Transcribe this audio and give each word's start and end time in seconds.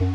Hola, 0.00 0.08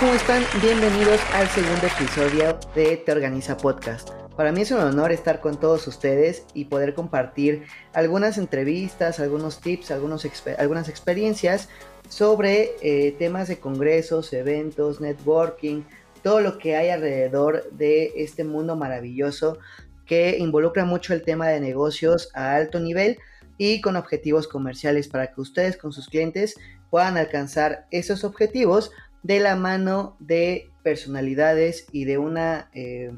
¿cómo 0.00 0.12
están? 0.12 0.42
Bienvenidos 0.60 1.20
al 1.34 1.46
segundo 1.50 1.86
episodio 1.86 2.58
de 2.74 2.96
Te 2.96 3.12
Organiza 3.12 3.56
Podcast. 3.56 4.10
Para 4.36 4.50
mí 4.50 4.62
es 4.62 4.72
un 4.72 4.80
honor 4.80 5.12
estar 5.12 5.40
con 5.40 5.60
todos 5.60 5.86
ustedes 5.86 6.44
y 6.52 6.64
poder 6.64 6.94
compartir 6.94 7.66
algunas 7.92 8.38
entrevistas, 8.38 9.20
algunos 9.20 9.60
tips, 9.60 9.92
algunos 9.92 10.26
algunas 10.58 10.88
experiencias 10.88 11.68
sobre 12.08 12.72
eh, 12.82 13.14
temas 13.20 13.46
de 13.46 13.58
congresos, 13.58 14.32
eventos, 14.32 15.00
networking, 15.00 15.82
todo 16.22 16.40
lo 16.40 16.58
que 16.58 16.76
hay 16.76 16.90
alrededor 16.90 17.70
de 17.72 18.12
este 18.16 18.44
mundo 18.44 18.76
maravilloso 18.76 19.58
que 20.06 20.38
involucra 20.38 20.84
mucho 20.84 21.12
el 21.12 21.22
tema 21.22 21.48
de 21.48 21.60
negocios 21.60 22.30
a 22.34 22.54
alto 22.54 22.80
nivel 22.80 23.18
y 23.58 23.80
con 23.80 23.96
objetivos 23.96 24.48
comerciales 24.48 25.08
para 25.08 25.32
que 25.32 25.40
ustedes 25.40 25.76
con 25.76 25.92
sus 25.92 26.08
clientes 26.08 26.54
puedan 26.90 27.16
alcanzar 27.16 27.86
esos 27.90 28.24
objetivos 28.24 28.90
de 29.22 29.40
la 29.40 29.56
mano 29.56 30.16
de 30.20 30.70
personalidades 30.82 31.86
y 31.92 32.04
de 32.04 32.18
una 32.18 32.70
eh, 32.72 33.12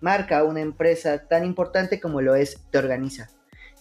marca, 0.00 0.44
una 0.44 0.60
empresa 0.60 1.26
tan 1.26 1.44
importante 1.44 2.00
como 2.00 2.22
lo 2.22 2.34
es 2.34 2.58
Te 2.70 2.78
Organiza. 2.78 3.28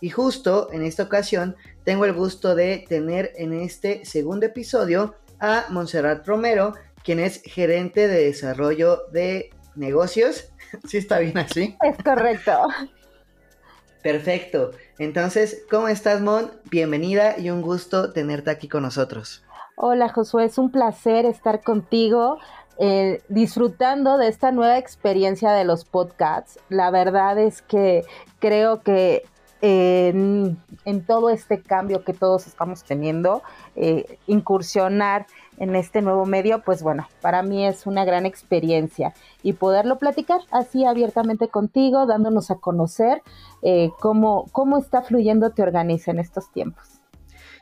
Y 0.01 0.09
justo 0.09 0.69
en 0.71 0.83
esta 0.83 1.03
ocasión 1.03 1.55
tengo 1.83 2.05
el 2.05 2.13
gusto 2.13 2.55
de 2.55 2.85
tener 2.87 3.31
en 3.35 3.53
este 3.53 4.05
segundo 4.05 4.45
episodio 4.45 5.15
a 5.39 5.65
Montserrat 5.69 6.25
Romero, 6.27 6.73
quien 7.09 7.19
es 7.19 7.41
gerente 7.41 8.07
de 8.07 8.25
desarrollo 8.25 9.07
de 9.11 9.49
negocios. 9.73 10.53
¿Sí 10.87 10.97
está 10.97 11.17
bien 11.17 11.39
así? 11.39 11.75
Es 11.81 11.97
correcto. 12.03 12.67
Perfecto. 14.03 14.73
Entonces, 14.99 15.65
¿cómo 15.71 15.87
estás, 15.87 16.21
Mon? 16.21 16.51
Bienvenida 16.69 17.39
y 17.39 17.49
un 17.49 17.63
gusto 17.63 18.13
tenerte 18.13 18.51
aquí 18.51 18.67
con 18.67 18.83
nosotros. 18.83 19.43
Hola 19.75 20.09
Josué, 20.09 20.45
es 20.45 20.59
un 20.59 20.69
placer 20.69 21.25
estar 21.25 21.63
contigo, 21.63 22.37
eh, 22.77 23.23
disfrutando 23.27 24.19
de 24.19 24.27
esta 24.27 24.51
nueva 24.51 24.77
experiencia 24.77 25.51
de 25.53 25.65
los 25.65 25.85
podcasts. 25.85 26.59
La 26.69 26.91
verdad 26.91 27.39
es 27.39 27.63
que 27.63 28.03
creo 28.37 28.83
que 28.83 29.23
en, 29.61 30.57
todo 31.05 31.29
este 31.29 31.61
cambio 31.61 32.03
que 32.03 32.13
todos 32.13 32.47
estamos 32.47 32.83
teniendo, 32.83 33.43
eh, 33.75 34.17
incursionar 34.27 35.25
en 35.57 35.75
este 35.75 36.01
nuevo 36.01 36.25
medio, 36.25 36.61
pues 36.61 36.81
bueno, 36.81 37.07
para 37.21 37.43
mí 37.43 37.65
es 37.65 37.85
una 37.85 38.05
gran 38.05 38.25
experiencia 38.25 39.13
y 39.43 39.53
poderlo 39.53 39.97
platicar 39.97 40.41
así 40.51 40.85
abiertamente 40.85 41.49
contigo, 41.49 42.05
dándonos 42.05 42.51
a 42.51 42.55
conocer 42.55 43.21
eh, 43.61 43.89
cómo, 43.99 44.45
cómo 44.51 44.77
está 44.77 45.01
fluyendo 45.01 45.51
Te 45.51 45.61
Organiza 45.61 46.11
en 46.11 46.19
estos 46.19 46.51
tiempos. 46.51 46.99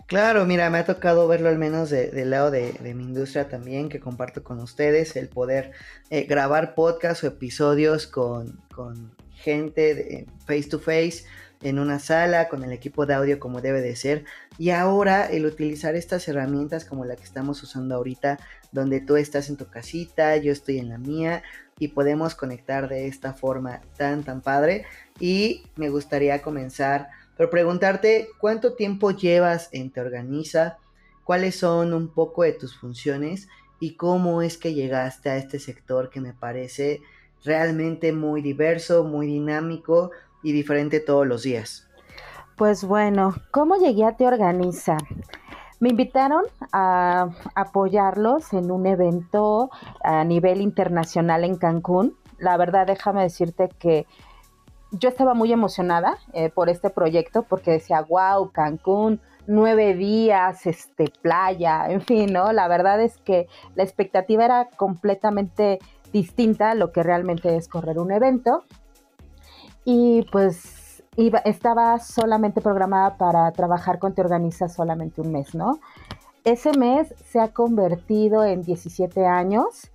Claro, 0.08 0.46
mira, 0.46 0.70
me 0.70 0.78
ha 0.78 0.86
tocado 0.86 1.28
verlo 1.28 1.50
al 1.50 1.58
menos 1.58 1.90
del 1.90 2.30
lado 2.30 2.50
de, 2.50 2.80
mi 2.96 3.04
industria 3.04 3.50
también, 3.50 3.90
que 3.90 4.00
comparto 4.00 4.42
con 4.42 4.60
ustedes, 4.62 5.18
el 5.18 5.28
poder 5.28 5.72
eh, 6.10 6.24
grabar 6.24 6.76
podcasts 6.76 7.26
o 7.26 7.28
episodios 7.28 8.08
con, 8.08 8.62
gente 9.34 9.96
de, 9.96 10.28
face 10.46 10.70
to 10.70 10.80
face 10.80 11.26
en 11.62 11.80
una 11.80 12.00
sala, 12.00 12.50
con 12.50 12.64
el 12.64 12.72
equipo 12.72 13.06
de 13.06 13.14
audio 13.14 13.40
como 13.40 13.62
debe 13.62 13.82
de 13.82 13.96
ser. 13.96 14.26
Y 14.58 14.70
ahora 14.70 15.26
el 15.26 15.46
utilizar 15.46 15.96
estas 15.96 16.28
herramientas 16.28 16.86
como 16.86 17.06
la 17.06 17.16
que 17.16 17.24
estamos 17.24 17.62
usando 17.64 17.96
ahorita, 17.96 18.40
donde 18.72 19.02
tú 19.02 19.16
estás 19.16 19.50
en 19.50 19.58
tu 19.58 19.68
casita, 19.68 20.38
yo 20.38 20.52
estoy 20.52 20.80
en 20.80 20.90
la 20.90 20.98
mía 20.98 21.44
y 21.80 21.90
podemos 21.90 22.36
conectar 22.36 22.90
de 22.90 23.08
esta 23.08 23.34
forma 23.34 23.82
tan, 23.98 24.24
tan 24.24 24.42
padre. 24.42 24.86
Y 25.20 25.64
me 25.76 25.90
gustaría 25.90 26.42
comenzar 26.42 27.10
pero 27.38 27.52
preguntarte 27.52 28.30
cuánto 28.40 28.74
tiempo 28.74 29.12
llevas 29.12 29.70
en 29.72 29.92
Te 29.92 30.02
Organiza, 30.02 30.78
cuáles 31.24 31.56
son 31.56 31.94
un 31.94 32.08
poco 32.10 32.44
de 32.44 32.54
tus 32.54 32.76
funciones 32.76 33.48
y 33.80 33.96
cómo 33.96 34.42
es 34.42 34.58
que 34.58 34.74
llegaste 34.74 35.30
a 35.30 35.38
este 35.38 35.60
sector 35.60 36.10
que 36.10 36.20
me 36.20 36.34
parece 36.34 37.02
realmente 37.44 38.12
muy 38.12 38.42
diverso, 38.42 39.04
muy 39.04 39.28
dinámico 39.28 40.10
y 40.48 40.54
diferente 40.54 41.02
todos 41.02 41.28
los 41.28 41.44
días. 41.44 41.90
Pues 42.56 42.86
bueno, 42.86 43.36
¿cómo 43.52 43.76
llegué 43.76 44.06
a 44.06 44.16
Te 44.16 44.26
Organiza? 44.26 44.98
Me 45.82 45.90
invitaron 45.90 46.46
a 46.72 47.30
apoyarlos 47.54 48.54
en 48.54 48.72
un 48.72 48.86
evento 48.86 49.70
a 50.02 50.24
nivel 50.24 50.62
internacional 50.62 51.44
en 51.44 51.58
Cancún. 51.58 52.16
La 52.40 52.56
verdad, 52.56 52.88
déjame 52.88 53.24
decirte 53.24 53.70
que 53.78 54.08
yo 54.92 55.10
estaba 55.10 55.34
muy 55.34 55.52
emocionada 55.52 56.18
eh, 56.32 56.50
por 56.50 56.70
este 56.70 56.90
proyecto 56.90 57.44
porque 57.44 57.72
decía, 57.72 58.02
wow, 58.02 58.50
Cancún, 58.52 59.20
nueve 59.46 59.96
días, 59.96 60.66
este, 60.66 61.12
playa, 61.22 61.86
en 61.90 62.00
fin, 62.02 62.32
¿no? 62.32 62.54
La 62.54 62.70
verdad 62.70 63.02
es 63.02 63.18
que 63.18 63.48
la 63.76 63.84
expectativa 63.84 64.46
era 64.46 64.70
completamente 64.78 65.80
distinta 66.14 66.72
a 66.72 66.76
lo 66.76 66.94
que 66.94 67.04
realmente 67.04 67.58
es 67.58 67.68
correr 67.68 68.00
un 68.00 68.14
evento. 68.14 68.64
Y 69.90 70.24
pues 70.34 71.02
iba, 71.16 71.40
estaba 71.40 71.98
solamente 72.00 72.60
programada 72.60 73.16
para 73.16 73.50
trabajar 73.54 74.00
con 74.00 74.14
Te 74.14 74.20
Organiza 74.20 74.68
solamente 74.68 75.22
un 75.22 75.32
mes, 75.32 75.56
¿no? 75.56 75.80
Ese 76.44 76.78
mes 76.78 77.16
se 77.26 77.40
ha 77.40 77.54
convertido 77.54 78.44
en 78.44 78.64
17 78.64 79.26
años 79.26 79.90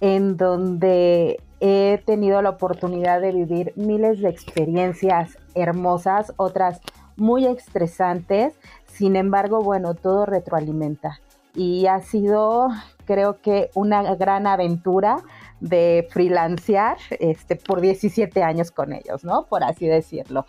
en 0.00 0.36
donde 0.36 1.40
he 1.60 2.02
tenido 2.04 2.42
la 2.42 2.50
oportunidad 2.50 3.22
de 3.22 3.32
vivir 3.32 3.72
miles 3.74 4.20
de 4.20 4.28
experiencias 4.28 5.38
hermosas, 5.54 6.34
otras 6.36 6.82
muy 7.16 7.46
estresantes, 7.46 8.52
sin 8.84 9.16
embargo, 9.16 9.62
bueno, 9.62 9.94
todo 9.94 10.26
retroalimenta 10.26 11.20
y 11.54 11.86
ha 11.86 12.00
sido, 12.02 12.68
creo 13.06 13.40
que, 13.40 13.70
una 13.74 14.14
gran 14.14 14.46
aventura 14.46 15.22
de 15.60 16.06
freelancear 16.10 16.96
este, 17.18 17.56
por 17.56 17.80
17 17.80 18.42
años 18.42 18.70
con 18.70 18.92
ellos, 18.92 19.24
¿no? 19.24 19.46
Por 19.46 19.64
así 19.64 19.86
decirlo. 19.86 20.46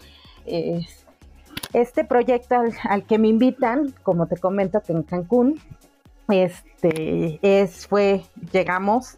este 1.73 2.03
proyecto 2.03 2.55
al, 2.83 3.05
que 3.05 3.17
me 3.17 3.27
invitan, 3.27 3.93
como 4.03 4.27
te 4.27 4.37
comento, 4.37 4.81
que 4.81 4.93
en 4.93 5.03
Cancún, 5.03 5.59
este, 6.27 7.39
es, 7.41 7.87
fue, 7.87 8.23
llegamos 8.51 9.17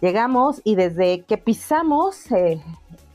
Llegamos 0.00 0.62
y 0.64 0.76
desde 0.76 1.24
que 1.24 1.36
pisamos 1.36 2.32
eh, 2.32 2.62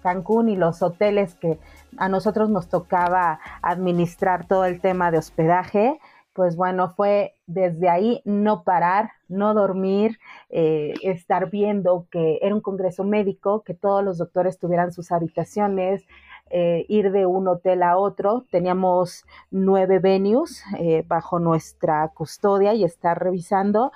Cancún 0.04 0.50
y 0.50 0.56
los 0.56 0.84
hoteles 0.84 1.34
que 1.34 1.58
a 1.98 2.10
nosotros 2.10 2.50
nos 2.50 2.68
tocaba 2.68 3.40
administrar 3.64 4.48
todo 4.48 4.66
el 4.66 4.80
tema 4.82 5.10
de 5.10 5.18
hospedaje, 5.18 6.00
pues 6.36 6.56
bueno, 6.56 6.94
fue 6.96 7.34
desde 7.48 7.90
ahí 7.90 8.22
no 8.26 8.64
parar, 8.64 9.12
no 9.28 9.56
dormir, 9.56 10.20
eh, 10.50 10.94
estar 11.02 11.50
viendo 11.50 12.06
que 12.12 12.38
era 12.44 12.54
un 12.54 12.62
congreso 12.62 13.04
médico, 13.04 13.64
que 13.64 13.74
todos 13.74 14.04
los 14.04 14.20
doctores 14.20 14.60
tuvieran 14.60 14.92
sus 14.92 15.12
habitaciones, 15.12 16.06
eh, 16.52 16.86
ir 16.90 17.12
de 17.12 17.26
un 17.26 17.48
hotel 17.48 17.82
a 17.82 17.98
otro. 17.98 18.46
Teníamos 18.52 19.26
nueve 19.50 19.98
venues 19.98 20.64
bajo 21.08 21.40
nuestra 21.40 22.10
custodia 22.10 22.76
y 22.76 22.84
estar 22.84 23.18
revisando 23.18 23.92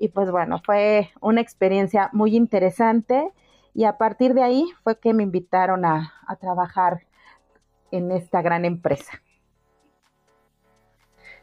y 0.00 0.08
pues 0.08 0.30
bueno, 0.30 0.62
fue 0.64 1.10
una 1.20 1.42
experiencia 1.42 2.08
muy 2.14 2.34
interesante 2.34 3.32
y 3.74 3.84
a 3.84 3.98
partir 3.98 4.32
de 4.32 4.42
ahí 4.42 4.64
fue 4.82 4.98
que 4.98 5.12
me 5.12 5.22
invitaron 5.22 5.84
a, 5.84 6.14
trabajar 6.40 7.02
en 7.90 8.10
esta 8.10 8.40
gran 8.40 8.64
empresa. 8.64 9.20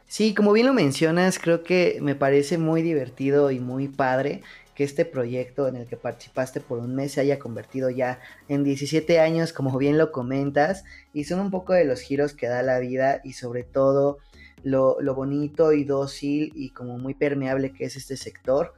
Sí, 0.08 0.34
como 0.34 0.54
bien 0.54 0.66
lo 0.66 0.72
mencionas, 0.72 1.38
creo 1.38 1.62
que 1.62 1.98
me 2.00 2.14
parece 2.14 2.56
muy 2.56 2.80
divertido 2.80 3.50
y 3.50 3.60
muy 3.60 3.88
padre 3.88 4.42
que 4.74 4.82
este 4.82 5.04
proyecto 5.04 5.68
en 5.68 5.76
el 5.76 5.86
que 5.86 5.98
participaste 5.98 6.60
por 6.60 6.78
un 6.78 6.94
mes 6.94 7.12
se 7.12 7.20
haya 7.20 7.38
convertido 7.38 7.90
ya 7.90 8.18
en 8.48 8.64
17 8.64 9.20
años, 9.20 9.52
como 9.52 9.76
bien 9.76 9.98
lo 9.98 10.10
comentas, 10.10 10.84
y 11.12 11.24
son 11.24 11.40
un 11.40 11.50
poco 11.50 11.74
de 11.74 11.84
los 11.84 12.00
giros 12.00 12.32
que 12.32 12.46
da 12.46 12.62
la 12.62 12.78
vida 12.78 13.20
y 13.22 13.34
sobre 13.34 13.64
todo 13.64 14.16
lo, 14.62 14.96
bonito 15.14 15.74
y 15.74 15.84
dócil 15.84 16.52
y 16.54 16.70
como 16.70 16.96
muy 16.96 17.12
permeable 17.12 17.74
que 17.74 17.84
es 17.84 17.96
este 17.96 18.16
sector. 18.16 18.72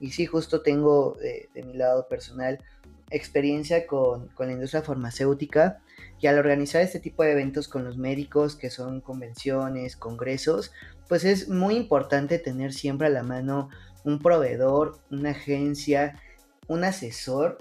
Y 0.00 0.10
sí, 0.10 0.26
justo 0.26 0.60
tengo 0.60 1.16
de, 1.18 1.48
mi 1.64 1.72
lado 1.72 2.08
personal 2.08 2.58
experiencia 3.10 3.86
con, 3.86 4.28
la 4.38 4.52
industria 4.52 4.82
farmacéutica 4.82 5.80
y 6.24 6.26
al 6.26 6.38
organizar 6.38 6.80
este 6.80 7.00
tipo 7.00 7.22
de 7.22 7.32
eventos 7.32 7.68
con 7.68 7.84
los 7.84 7.98
médicos, 7.98 8.56
que 8.56 8.70
son 8.70 9.02
convenciones, 9.02 9.94
congresos, 9.94 10.72
pues 11.06 11.22
es 11.26 11.50
muy 11.50 11.76
importante 11.76 12.38
tener 12.38 12.72
siempre 12.72 13.08
a 13.08 13.10
la 13.10 13.22
mano 13.22 13.68
un 14.04 14.18
proveedor, 14.20 15.00
una 15.10 15.32
agencia, 15.32 16.18
un 16.66 16.82
asesor, 16.82 17.58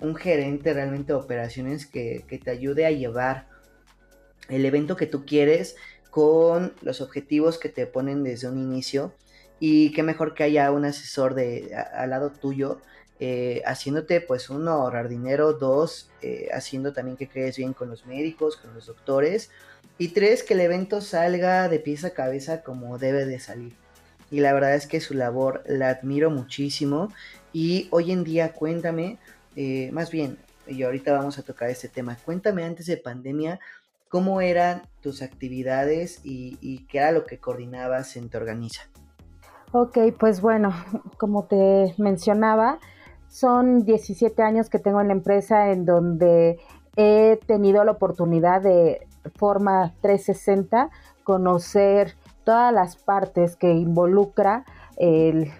un 0.00 0.14
gerente 0.14 0.72
realmente 0.72 1.12
de 1.12 1.18
operaciones 1.18 1.84
que, 1.84 2.24
que 2.26 2.38
te 2.38 2.50
ayude 2.50 2.86
a 2.86 2.90
llevar 2.90 3.48
el 4.48 4.64
evento 4.64 4.96
que 4.96 5.06
tú 5.06 5.26
quieres 5.26 5.76
con 6.08 6.72
los 6.80 7.02
objetivos 7.02 7.58
que 7.58 7.68
te 7.68 7.86
ponen 7.86 8.24
desde 8.24 8.48
un 8.48 8.56
inicio. 8.56 9.12
Y 9.60 9.92
qué 9.92 10.02
mejor 10.02 10.32
que 10.32 10.44
haya 10.44 10.72
un 10.72 10.86
asesor 10.86 11.34
de, 11.34 11.70
al 11.94 12.08
lado 12.08 12.32
tuyo 12.32 12.80
eh, 13.18 13.62
haciéndote 13.64 14.20
pues 14.20 14.50
uno 14.50 14.72
ahorrar 14.72 15.08
dinero, 15.08 15.54
dos, 15.54 16.10
eh, 16.22 16.48
haciendo 16.52 16.92
también 16.92 17.16
que 17.16 17.28
quedes 17.28 17.56
bien 17.56 17.72
con 17.72 17.88
los 17.88 18.06
médicos, 18.06 18.56
con 18.56 18.74
los 18.74 18.86
doctores, 18.86 19.50
y 19.98 20.08
tres, 20.08 20.42
que 20.42 20.54
el 20.54 20.60
evento 20.60 21.00
salga 21.00 21.68
de 21.68 21.78
pieza 21.78 22.08
a 22.08 22.10
cabeza 22.10 22.62
como 22.62 22.98
debe 22.98 23.24
de 23.24 23.38
salir. 23.38 23.74
Y 24.30 24.40
la 24.40 24.52
verdad 24.52 24.74
es 24.74 24.86
que 24.86 25.00
su 25.00 25.14
labor 25.14 25.62
la 25.66 25.88
admiro 25.88 26.30
muchísimo. 26.30 27.10
Y 27.52 27.88
hoy 27.90 28.12
en 28.12 28.22
día, 28.24 28.52
cuéntame, 28.52 29.18
eh, 29.54 29.90
más 29.92 30.10
bien, 30.10 30.38
y 30.66 30.82
ahorita 30.82 31.12
vamos 31.12 31.38
a 31.38 31.42
tocar 31.42 31.70
este 31.70 31.88
tema, 31.88 32.18
cuéntame 32.22 32.64
antes 32.64 32.86
de 32.86 32.98
pandemia, 32.98 33.60
cómo 34.08 34.40
eran 34.42 34.82
tus 35.00 35.22
actividades 35.22 36.20
y, 36.24 36.58
y 36.60 36.86
qué 36.86 36.98
era 36.98 37.12
lo 37.12 37.24
que 37.24 37.38
coordinabas 37.38 38.16
en 38.16 38.28
Te 38.28 38.36
Organiza. 38.36 38.82
Ok, 39.72 39.98
pues 40.18 40.40
bueno, 40.40 40.74
como 41.18 41.46
te 41.46 41.94
mencionaba, 41.96 42.78
son 43.36 43.84
17 43.84 44.42
años 44.42 44.70
que 44.70 44.78
tengo 44.78 44.98
en 45.02 45.08
la 45.08 45.12
empresa 45.12 45.70
en 45.70 45.84
donde 45.84 46.58
he 46.96 47.38
tenido 47.46 47.84
la 47.84 47.92
oportunidad 47.92 48.62
de 48.62 49.06
forma 49.34 49.92
360 50.00 50.88
conocer 51.22 52.14
todas 52.44 52.72
las 52.72 52.96
partes 52.96 53.56
que 53.56 53.74
involucra 53.74 54.64
el, 54.96 55.52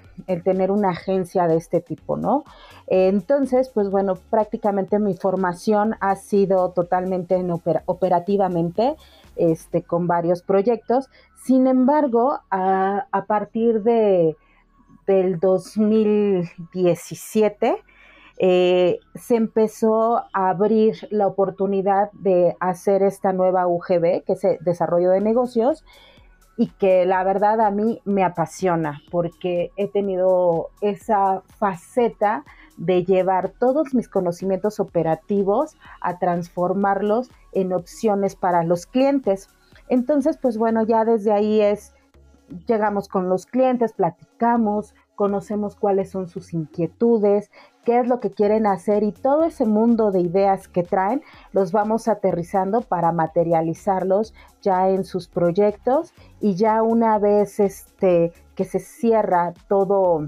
tener 0.43 0.71
una 0.71 0.91
agencia 0.91 1.47
de 1.47 1.57
este 1.57 1.83
tipo, 1.83 2.17
¿no? 2.17 2.45
Entonces, 2.87 3.69
pues 3.69 3.91
bueno, 3.91 4.15
prácticamente 4.31 4.99
mi 4.99 5.13
formación 5.13 5.97
ha 6.01 6.17
sido 6.17 6.71
totalmente 6.71 7.35
en 7.35 7.51
operativamente, 7.51 8.97
este, 9.37 9.83
con 9.83 10.07
varios 10.07 10.41
proyectos. 10.41 11.11
Sin 11.45 11.67
embargo, 11.67 12.41
a 12.49 13.25
partir 13.27 13.83
de 13.83 14.35
del 15.07 15.39
2017, 15.39 17.77
eh, 18.39 19.01
se 19.15 19.37
empezó 19.37 20.19
a 20.19 20.51
abrir 20.51 21.09
la 21.11 21.27
oportunidad 21.27 22.11
de 22.13 22.55
hacer 22.61 23.03
esta 23.03 23.33
nueva 23.33 23.67
UGB, 23.67 24.25
que 24.25 24.35
es 24.35 24.43
desarrollo 24.61 25.09
de 25.11 25.23
negocios, 25.23 25.87
y 26.59 26.69
que 26.69 27.05
la 27.05 27.23
verdad 27.23 27.61
a 27.61 27.71
mí 27.71 28.01
me 28.05 28.25
apasiona 28.25 29.03
porque 29.11 29.71
he 29.77 29.89
tenido 29.89 30.71
esa 30.81 31.43
faceta 31.59 32.45
de 32.79 33.05
llevar 33.05 33.53
todos 33.59 33.95
mis 33.95 34.09
conocimientos 34.09 34.81
operativos 34.81 35.77
a 36.01 36.19
transformarlos 36.19 37.31
en 37.53 37.73
opciones 37.73 38.37
para 38.37 38.65
los 38.65 38.87
clientes. 38.87 39.49
Entonces, 39.89 40.39
pues 40.41 40.59
bueno, 40.59 40.85
ya 40.85 41.05
desde 41.05 41.33
ahí 41.33 41.61
es 41.61 41.95
llegamos 42.67 43.09
con 43.09 43.29
los 43.29 43.47
clientes, 43.47 43.93
platicamos, 43.93 44.95
conocemos 45.15 45.77
cuáles 45.77 46.11
son 46.11 46.29
sus 46.29 46.53
inquietudes, 46.53 47.51
qué 47.85 48.01
es 48.01 48.09
lo 48.09 48.21
que 48.21 48.31
quieren 48.31 48.67
hacer 48.67 49.03
y 49.03 49.13
todo 49.13 49.45
ese 49.45 49.65
mundo 49.65 50.11
de 50.11 50.21
ideas 50.21 50.69
que 50.69 50.83
traen 50.83 51.23
los 51.53 51.73
vamos 51.73 52.09
aterrizando 52.09 52.83
para 52.83 53.13
materializarlos 53.13 54.35
ya 54.61 54.89
en 54.89 55.05
sus 55.05 55.29
proyectos. 55.29 56.13
Y 56.41 56.55
ya 56.55 56.83
una 56.83 57.19
vez 57.19 57.61
este 57.61 58.33
que 58.55 58.65
se 58.65 58.79
cierra 58.79 59.55
todo 59.69 60.27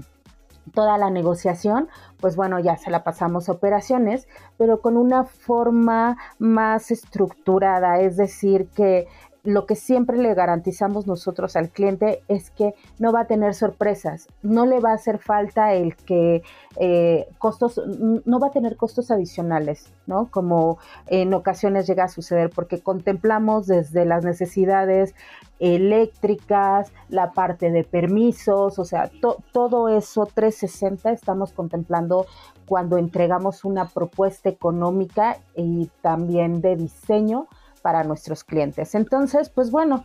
toda 0.69 0.97
la 0.97 1.09
negociación, 1.09 1.89
pues 2.19 2.35
bueno, 2.35 2.59
ya 2.59 2.77
se 2.77 2.91
la 2.91 3.03
pasamos 3.03 3.49
a 3.49 3.53
operaciones, 3.53 4.27
pero 4.57 4.81
con 4.81 4.97
una 4.97 5.23
forma 5.23 6.17
más 6.37 6.91
estructurada, 6.91 7.99
es 8.01 8.17
decir, 8.17 8.69
que 8.69 9.07
lo 9.43 9.65
que 9.65 9.75
siempre 9.75 10.17
le 10.17 10.33
garantizamos 10.33 11.07
nosotros 11.07 11.55
al 11.55 11.69
cliente 11.69 12.23
es 12.27 12.51
que 12.51 12.73
no 12.97 13.13
va 13.13 13.21
a 13.21 13.27
tener 13.27 13.53
sorpresas, 13.53 14.27
no 14.41 14.65
le 14.65 14.79
va 14.79 14.91
a 14.91 14.95
hacer 14.95 15.19
falta 15.19 15.73
el 15.73 15.95
que 15.95 16.43
eh, 16.77 17.27
costos, 17.37 17.81
no 17.87 18.39
va 18.39 18.47
a 18.47 18.51
tener 18.51 18.75
costos 18.75 19.11
adicionales, 19.11 19.93
¿no? 20.07 20.29
Como 20.29 20.77
en 21.07 21.33
ocasiones 21.33 21.87
llega 21.87 22.05
a 22.05 22.09
suceder, 22.09 22.49
porque 22.49 22.81
contemplamos 22.81 23.67
desde 23.67 24.05
las 24.05 24.25
necesidades 24.25 25.15
eléctricas, 25.59 26.91
la 27.09 27.31
parte 27.31 27.71
de 27.71 27.83
permisos, 27.83 28.79
o 28.79 28.85
sea, 28.85 29.09
todo 29.51 29.89
eso 29.89 30.25
360 30.25 31.11
estamos 31.11 31.53
contemplando 31.53 32.25
cuando 32.65 32.97
entregamos 32.97 33.65
una 33.65 33.87
propuesta 33.87 34.47
económica 34.47 35.37
y 35.55 35.89
también 36.01 36.61
de 36.61 36.75
diseño 36.75 37.47
para 37.79 38.03
nuestros 38.03 38.43
clientes. 38.43 38.95
Entonces, 38.95 39.49
pues 39.49 39.71
bueno, 39.71 40.03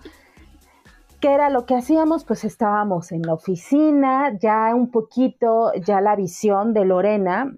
¿qué 1.21 1.33
era 1.33 1.51
lo 1.51 1.67
que 1.67 1.75
hacíamos? 1.75 2.25
Pues 2.25 2.45
estábamos 2.45 3.13
en 3.13 3.23
la 3.23 3.35
oficina, 3.35 4.37
ya 4.39 4.75
un 4.75 4.91
poquito, 4.91 5.73
ya 5.75 6.01
la 6.01 6.17
visión 6.17 6.73
de 6.73 6.85
Lorena 6.85 7.53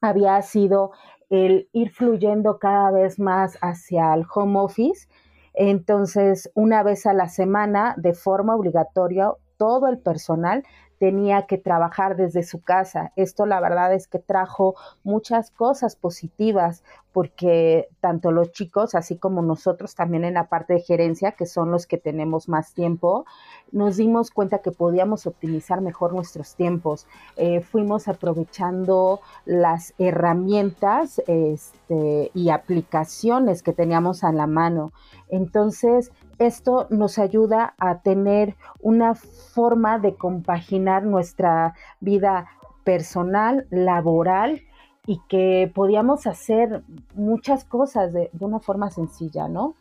había 0.00 0.40
sido 0.42 0.92
el 1.30 1.68
ir 1.72 1.90
fluyendo 1.90 2.58
cada 2.58 2.90
vez 2.90 3.18
más 3.18 3.56
hacia 3.62 4.12
el 4.14 4.26
home 4.34 4.58
office. 4.58 5.08
Entonces, 5.54 6.50
una 6.54 6.82
vez 6.82 7.06
a 7.06 7.14
la 7.14 7.28
semana, 7.28 7.94
de 7.96 8.12
forma 8.12 8.54
obligatoria, 8.54 9.32
todo 9.56 9.88
el 9.88 9.98
personal 9.98 10.64
tenía 10.98 11.46
que 11.46 11.58
trabajar 11.58 12.16
desde 12.16 12.42
su 12.42 12.62
casa. 12.62 13.12
Esto 13.16 13.44
la 13.44 13.60
verdad 13.60 13.92
es 13.92 14.06
que 14.06 14.18
trajo 14.18 14.74
muchas 15.02 15.50
cosas 15.50 15.96
positivas 15.96 16.84
porque 17.12 17.88
tanto 18.00 18.32
los 18.32 18.52
chicos, 18.52 18.94
así 18.94 19.16
como 19.16 19.42
nosotros 19.42 19.94
también 19.94 20.24
en 20.24 20.34
la 20.34 20.48
parte 20.48 20.74
de 20.74 20.80
gerencia, 20.80 21.32
que 21.32 21.46
son 21.46 21.70
los 21.70 21.86
que 21.86 21.98
tenemos 21.98 22.48
más 22.48 22.72
tiempo, 22.72 23.26
nos 23.70 23.96
dimos 23.96 24.30
cuenta 24.30 24.60
que 24.60 24.70
podíamos 24.70 25.26
optimizar 25.26 25.80
mejor 25.80 26.14
nuestros 26.14 26.54
tiempos. 26.56 27.06
Eh, 27.36 27.60
fuimos 27.60 28.08
aprovechando 28.08 29.20
las 29.44 29.94
herramientas 29.98 31.22
este, 31.26 32.30
y 32.34 32.50
aplicaciones 32.50 33.62
que 33.62 33.72
teníamos 33.72 34.24
a 34.24 34.32
la 34.32 34.46
mano. 34.46 34.92
Entonces, 35.28 36.12
esto 36.38 36.86
nos 36.90 37.18
ayuda 37.18 37.74
a 37.78 38.00
tener 38.00 38.56
una 38.80 39.14
forma 39.14 39.98
de 39.98 40.14
compaginar 40.14 41.04
nuestra 41.04 41.74
vida 42.00 42.46
personal, 42.84 43.66
laboral 43.70 44.62
y 45.06 45.20
que 45.28 45.70
podíamos 45.74 46.26
hacer 46.26 46.82
muchas 47.14 47.64
cosas 47.64 48.12
de, 48.12 48.30
una 48.40 48.60
forma 48.60 48.90
sencilla, 48.90 49.48
¿no? 49.48 49.74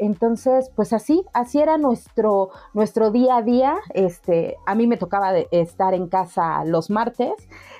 Entonces, 0.00 0.70
pues 0.76 0.92
así, 0.92 1.24
así 1.32 1.58
era 1.60 1.76
nuestro, 1.76 2.50
nuestro 2.72 3.10
día 3.10 3.38
a 3.38 3.42
día. 3.42 3.76
Este, 3.92 4.56
a 4.64 4.76
mí 4.76 4.86
me 4.86 4.96
tocaba 4.96 5.36
estar 5.36 5.92
en 5.92 6.06
casa 6.06 6.64
los 6.64 6.88
martes, 6.88 7.32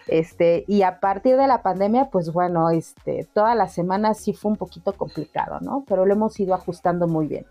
este, 0.09 0.65
y 0.67 0.83
a 0.83 0.99
partir 0.99 1.37
de 1.37 1.47
la 1.47 1.63
pandemia, 1.63 2.11
pues 2.11 2.33
bueno, 2.33 2.71
este, 2.71 3.29
toda 3.33 3.55
la 3.55 3.69
semana 3.69 4.15
sí 4.15 4.33
fue 4.33 4.51
un 4.51 4.57
poquito 4.57 4.93
complicado, 4.95 5.61
¿no? 5.61 5.85
Pero 5.87 6.07
lo 6.07 6.13
hemos 6.13 6.41
ido 6.41 6.55
ajustando 6.55 7.07
muy 7.07 7.29
bien. 7.29 7.47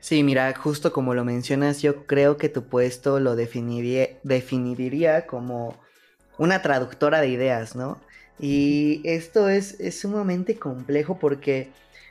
Sí, 0.00 0.24
mira, 0.24 0.52
justo 0.56 0.92
como 0.92 1.14
lo 1.14 1.24
mencionas, 1.24 1.82
yo 1.82 2.06
creo 2.06 2.36
que 2.38 2.48
tu 2.48 2.64
puesto 2.64 3.20
lo 3.20 3.36
definiría, 3.36 4.08
definiría 4.24 5.26
como 5.26 5.74
una 6.40 6.62
traductora 6.62 7.20
de 7.20 7.28
ideas, 7.28 7.76
¿no? 7.76 8.00
Y 8.38 9.02
esto 9.04 9.48
es, 9.48 9.78
es 9.78 10.00
sumamente 10.00 10.56
complejo 10.56 11.18
porque 11.18 11.68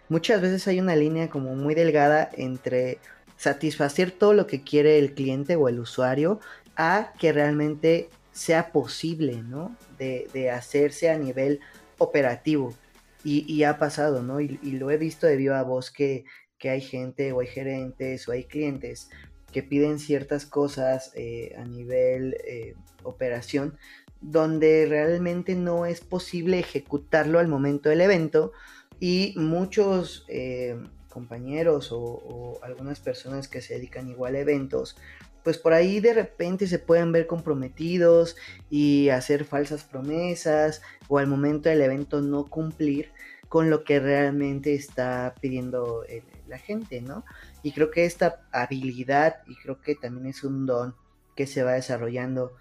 muchas 0.07 0.39
veces 0.39 0.67
hay 0.67 0.79
una 0.79 0.95
línea 0.95 1.29
como 1.29 1.55
muy 1.55 1.74
delgada 1.74 2.29
entre 2.38 3.00
satisfacer 3.36 4.12
todo 4.12 4.33
lo 4.33 4.45
que 4.45 4.63
quiere 4.63 5.00
el 5.00 5.13
cliente 5.13 5.55
o 5.55 5.67
el 5.67 5.79
usuario 5.79 6.39
a 6.75 7.12
que 7.19 7.33
realmente 7.33 8.09
sea 8.31 8.71
posible, 8.71 9.41
¿no? 9.41 9.75
De, 9.98 10.51
hacerse 10.51 11.09
a 11.09 11.17
nivel 11.17 11.59
operativo. 11.98 12.75
Y, 13.24 13.63
ha 13.63 13.77
pasado, 13.77 14.21
¿no? 14.24 14.39
Y, 14.39 14.59
y, 14.63 14.71
lo 14.74 14.91
he 14.91 14.98
visto 14.98 15.27
de 15.27 15.36
viva 15.36 15.62
voz 15.63 15.91
que 15.91 16.24
que 16.59 16.69
hay 16.69 16.81
gente 16.81 17.31
o 17.31 17.39
hay 17.39 17.48
gerentes 17.48 18.27
o 18.27 18.33
hay 18.33 18.43
clientes 18.43 19.09
que 19.51 19.63
piden 19.63 19.98
ciertas 19.98 20.45
cosas 20.45 21.12
eh, 21.15 21.55
a 21.57 21.63
nivel 21.63 22.38
eh, 22.45 22.75
operación 23.03 23.77
donde 24.21 24.85
realmente 24.88 25.55
no 25.55 25.85
es 25.85 26.01
posible 26.01 26.59
ejecutarlo 26.59 27.39
al 27.39 27.47
momento 27.47 27.89
del 27.89 28.01
evento 28.01 28.51
y 28.99 29.33
muchos 29.38 30.25
eh, 30.27 30.77
compañeros 31.09 31.91
o, 31.91 31.99
o, 31.99 32.59
algunas 32.63 32.99
personas 32.99 33.47
que 33.47 33.61
se 33.61 33.75
dedican 33.75 34.09
igual 34.09 34.35
a 34.35 34.39
eventos 34.39 34.97
pues 35.43 35.57
por 35.57 35.73
ahí 35.73 35.99
de 35.99 36.13
repente 36.13 36.67
se 36.67 36.79
pueden 36.79 37.11
ver 37.11 37.25
comprometidos 37.25 38.35
y 38.69 39.09
hacer 39.09 39.45
falsas 39.45 39.83
promesas 39.83 40.81
o 41.07 41.17
al 41.17 41.27
momento 41.27 41.69
del 41.69 41.81
evento 41.81 42.21
no 42.21 42.45
cumplir 42.45 43.11
con 43.47 43.69
lo 43.69 43.83
que 43.83 43.99
realmente 43.99 44.75
está 44.75 45.33
pidiendo 45.41 46.03
el, 46.03 46.23
la 46.47 46.57
gente, 46.57 47.01
¿no? 47.01 47.25
Y 47.63 47.71
creo 47.71 47.89
que 47.89 48.05
esta 48.05 48.41
habilidad, 48.51 49.38
y 49.47 49.55
creo 49.55 49.81
que 49.81 49.95
también 49.95 50.27
es 50.27 50.43
un 50.43 50.65
don 50.65 50.95
que 51.35 51.47
se 51.47 51.63
va 51.63 51.73
desarrollando, 51.73 52.53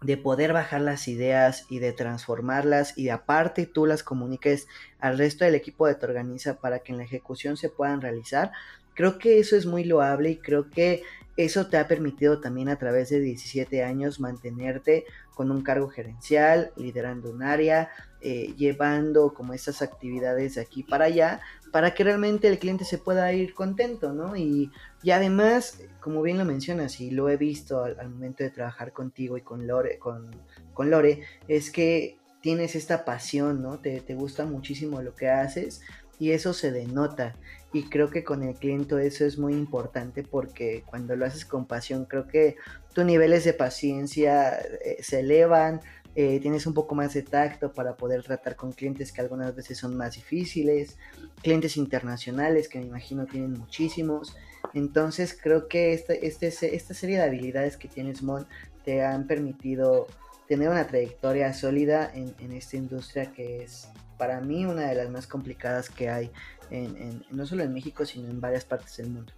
de 0.00 0.16
poder 0.16 0.52
bajar 0.52 0.80
las 0.80 1.08
ideas 1.08 1.66
y 1.68 1.80
de 1.80 1.92
transformarlas 1.92 2.96
y 2.96 3.08
aparte 3.08 3.66
tú 3.66 3.86
las 3.86 4.02
comuniques 4.02 4.68
al 5.00 5.18
resto 5.18 5.44
del 5.44 5.54
equipo 5.54 5.86
de 5.86 5.96
tu 5.96 6.06
organiza 6.06 6.58
para 6.60 6.80
que 6.80 6.92
en 6.92 6.98
la 6.98 7.04
ejecución 7.04 7.56
se 7.56 7.68
puedan 7.68 8.00
realizar, 8.00 8.52
creo 8.94 9.18
que 9.18 9.38
eso 9.38 9.56
es 9.56 9.66
muy 9.66 9.84
loable 9.84 10.30
y 10.30 10.36
creo 10.36 10.70
que 10.70 11.02
eso 11.36 11.68
te 11.68 11.76
ha 11.76 11.86
permitido 11.86 12.40
también 12.40 12.68
a 12.68 12.78
través 12.78 13.10
de 13.10 13.20
17 13.20 13.84
años 13.84 14.18
mantenerte 14.18 15.04
con 15.36 15.52
un 15.52 15.62
cargo 15.62 15.88
gerencial, 15.88 16.72
liderando 16.76 17.30
un 17.30 17.44
área, 17.44 17.90
eh, 18.20 18.54
llevando 18.56 19.32
como 19.34 19.54
estas 19.54 19.80
actividades 19.80 20.56
de 20.56 20.62
aquí 20.62 20.82
para 20.82 21.04
allá, 21.04 21.40
para 21.72 21.94
que 21.94 22.04
realmente 22.04 22.48
el 22.48 22.58
cliente 22.58 22.84
se 22.84 22.98
pueda 22.98 23.32
ir 23.32 23.54
contento, 23.54 24.12
¿no? 24.12 24.36
Y, 24.36 24.70
además, 25.10 25.80
como 26.00 26.22
bien 26.22 26.38
lo 26.38 26.44
mencionas, 26.44 27.00
y 27.00 27.10
lo 27.10 27.28
he 27.28 27.36
visto 27.36 27.84
al, 27.84 28.10
momento 28.10 28.44
de 28.44 28.50
trabajar 28.50 28.92
contigo 28.92 29.36
y 29.36 29.42
con 29.42 29.66
Lore, 29.66 29.98
con, 29.98 30.30
con 30.74 30.90
Lore, 30.90 31.22
es 31.46 31.70
que 31.70 32.18
tienes 32.40 32.74
esta 32.74 33.04
pasión, 33.04 33.62
¿no? 33.62 33.78
Te, 33.78 34.00
te 34.00 34.14
gusta 34.14 34.44
muchísimo 34.44 35.02
lo 35.02 35.14
que 35.14 35.28
haces 35.28 35.82
y 36.18 36.32
eso 36.32 36.52
se 36.52 36.72
denota. 36.72 37.34
Y 37.72 37.84
creo 37.84 38.10
que 38.10 38.24
con 38.24 38.42
el 38.42 38.54
cliente 38.54 39.06
eso 39.06 39.24
es 39.24 39.38
muy 39.38 39.52
importante 39.52 40.22
porque 40.22 40.82
cuando 40.86 41.16
lo 41.16 41.26
haces 41.26 41.44
con 41.44 41.66
pasión, 41.66 42.06
creo 42.06 42.26
que 42.26 42.56
tus 42.94 43.04
niveles 43.04 43.44
de 43.44 43.52
paciencia 43.52 44.58
eh, 44.58 44.98
se 45.02 45.20
elevan, 45.20 45.80
eh, 46.14 46.40
tienes 46.40 46.66
un 46.66 46.74
poco 46.74 46.94
más 46.94 47.14
de 47.14 47.22
tacto 47.22 47.72
para 47.72 47.96
poder 47.96 48.22
tratar 48.22 48.56
con 48.56 48.72
clientes 48.72 49.12
que 49.12 49.20
algunas 49.20 49.54
veces 49.54 49.78
son 49.78 49.96
más 49.96 50.14
difíciles, 50.14 50.96
clientes 51.42 51.76
internacionales 51.76 52.68
que 52.68 52.78
me 52.78 52.86
imagino 52.86 53.26
tienen 53.26 53.52
muchísimos. 53.52 54.36
Entonces 54.74 55.38
creo 55.40 55.68
que 55.68 55.92
este, 55.92 56.26
este, 56.26 56.74
esta 56.74 56.94
serie 56.94 57.16
de 57.16 57.22
habilidades 57.22 57.76
que 57.76 57.88
tienes, 57.88 58.22
Mon, 58.22 58.46
te 58.84 59.04
han 59.04 59.26
permitido 59.26 60.06
tener 60.48 60.68
una 60.68 60.86
trayectoria 60.86 61.52
sólida 61.52 62.10
en, 62.12 62.34
en 62.38 62.52
esta 62.52 62.76
industria 62.76 63.32
que 63.32 63.62
es 63.62 63.88
para 64.18 64.40
mí 64.40 64.66
una 64.66 64.88
de 64.88 64.94
las 64.94 65.08
más 65.08 65.26
complicadas 65.26 65.88
que 65.88 66.10
hay, 66.10 66.30
en, 66.70 67.24
no 67.30 67.46
solo 67.46 67.62
en 67.62 67.72
México, 67.72 68.04
sino 68.04 68.28
en 68.28 68.40
varias 68.40 68.64
partes 68.64 68.96
del 68.98 69.08
mundo. 69.08 69.32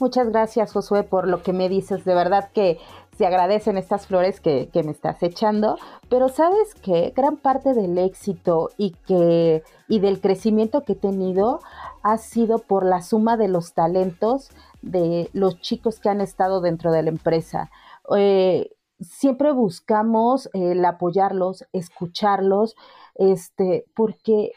Muchas 0.00 0.30
gracias, 0.30 0.72
Josué, 0.72 1.04
por 1.04 1.28
lo 1.28 1.42
que 1.42 1.52
me 1.52 1.68
dices. 1.68 2.04
De 2.04 2.14
verdad 2.14 2.50
que 2.52 2.78
se 3.16 3.26
agradecen 3.26 3.78
estas 3.78 4.06
flores 4.06 4.40
que, 4.40 4.68
me 4.84 4.90
estás 4.90 5.22
echando, 5.22 5.78
pero 6.08 6.28
sabes 6.28 6.74
que 6.74 7.12
gran 7.16 7.38
parte 7.38 7.72
del 7.72 7.96
éxito 7.96 8.70
y, 8.76 8.90
que, 9.06 9.62
y 9.88 10.00
del 10.00 10.20
crecimiento 10.20 10.84
que 10.84 10.92
he 10.92 10.96
tenido 10.96 11.60
ha 12.02 12.18
sido 12.18 12.58
por 12.58 12.84
la 12.84 13.02
suma 13.02 13.36
de 13.36 13.48
los 13.48 13.72
talentos 13.72 14.50
de 14.82 15.30
los 15.32 15.60
chicos 15.60 15.98
que 15.98 16.10
han 16.10 16.20
estado 16.20 16.60
dentro 16.60 16.92
de 16.92 17.02
la 17.02 17.10
empresa. 17.10 17.70
Eh, 18.16 18.70
siempre 19.00 19.50
buscamos 19.52 20.50
el 20.52 20.84
apoyarlos, 20.84 21.64
escucharlos, 21.72 22.76
este, 23.14 23.86
porque 23.94 24.52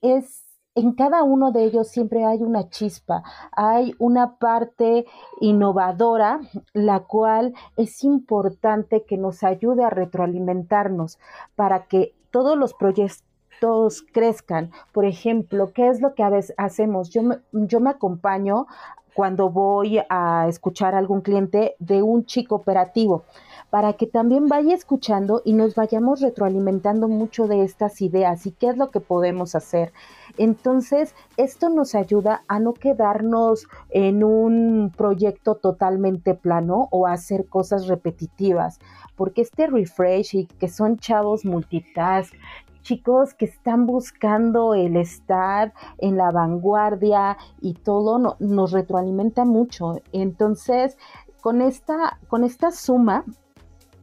es 0.00 0.45
en 0.76 0.92
cada 0.92 1.22
uno 1.22 1.52
de 1.52 1.64
ellos 1.64 1.88
siempre 1.88 2.24
hay 2.24 2.42
una 2.42 2.68
chispa, 2.68 3.22
hay 3.50 3.94
una 3.98 4.36
parte 4.36 5.06
innovadora, 5.40 6.40
la 6.74 7.00
cual 7.00 7.54
es 7.76 8.04
importante 8.04 9.04
que 9.04 9.16
nos 9.16 9.42
ayude 9.42 9.84
a 9.84 9.90
retroalimentarnos 9.90 11.18
para 11.56 11.86
que 11.86 12.14
todos 12.30 12.58
los 12.58 12.74
proyectos 12.74 14.04
crezcan. 14.12 14.70
Por 14.92 15.06
ejemplo, 15.06 15.72
¿qué 15.72 15.88
es 15.88 16.02
lo 16.02 16.14
que 16.14 16.22
a 16.22 16.28
veces 16.28 16.54
hacemos? 16.58 17.08
Yo 17.08 17.22
me, 17.22 17.38
yo 17.52 17.80
me 17.80 17.90
acompaño 17.90 18.66
cuando 19.16 19.48
voy 19.48 19.98
a 20.10 20.46
escuchar 20.46 20.94
a 20.94 20.98
algún 20.98 21.22
cliente 21.22 21.74
de 21.78 22.02
un 22.02 22.26
chico 22.26 22.54
operativo 22.54 23.24
para 23.70 23.94
que 23.94 24.06
también 24.06 24.46
vaya 24.46 24.74
escuchando 24.74 25.40
y 25.42 25.54
nos 25.54 25.74
vayamos 25.74 26.20
retroalimentando 26.20 27.08
mucho 27.08 27.48
de 27.48 27.64
estas 27.64 28.02
ideas 28.02 28.46
y 28.46 28.52
qué 28.52 28.68
es 28.68 28.76
lo 28.76 28.90
que 28.90 29.00
podemos 29.00 29.54
hacer. 29.54 29.94
Entonces, 30.36 31.14
esto 31.38 31.70
nos 31.70 31.94
ayuda 31.94 32.44
a 32.46 32.58
no 32.58 32.74
quedarnos 32.74 33.66
en 33.88 34.22
un 34.22 34.92
proyecto 34.94 35.54
totalmente 35.54 36.34
plano 36.34 36.88
o 36.90 37.06
hacer 37.06 37.46
cosas 37.46 37.86
repetitivas, 37.86 38.80
porque 39.16 39.40
este 39.40 39.66
refresh 39.66 40.36
y 40.36 40.46
que 40.46 40.68
son 40.68 40.98
chavos 40.98 41.46
multitask, 41.46 42.34
chicos 42.86 43.34
que 43.34 43.46
están 43.46 43.84
buscando 43.84 44.74
el 44.74 44.96
estar 44.96 45.74
en 45.98 46.16
la 46.16 46.30
vanguardia 46.30 47.36
y 47.60 47.74
todo 47.74 48.36
nos 48.38 48.70
retroalimenta 48.70 49.44
mucho. 49.44 50.00
Entonces, 50.12 50.96
con 51.40 51.62
esta, 51.62 52.20
con 52.28 52.44
esta 52.44 52.70
suma 52.70 53.24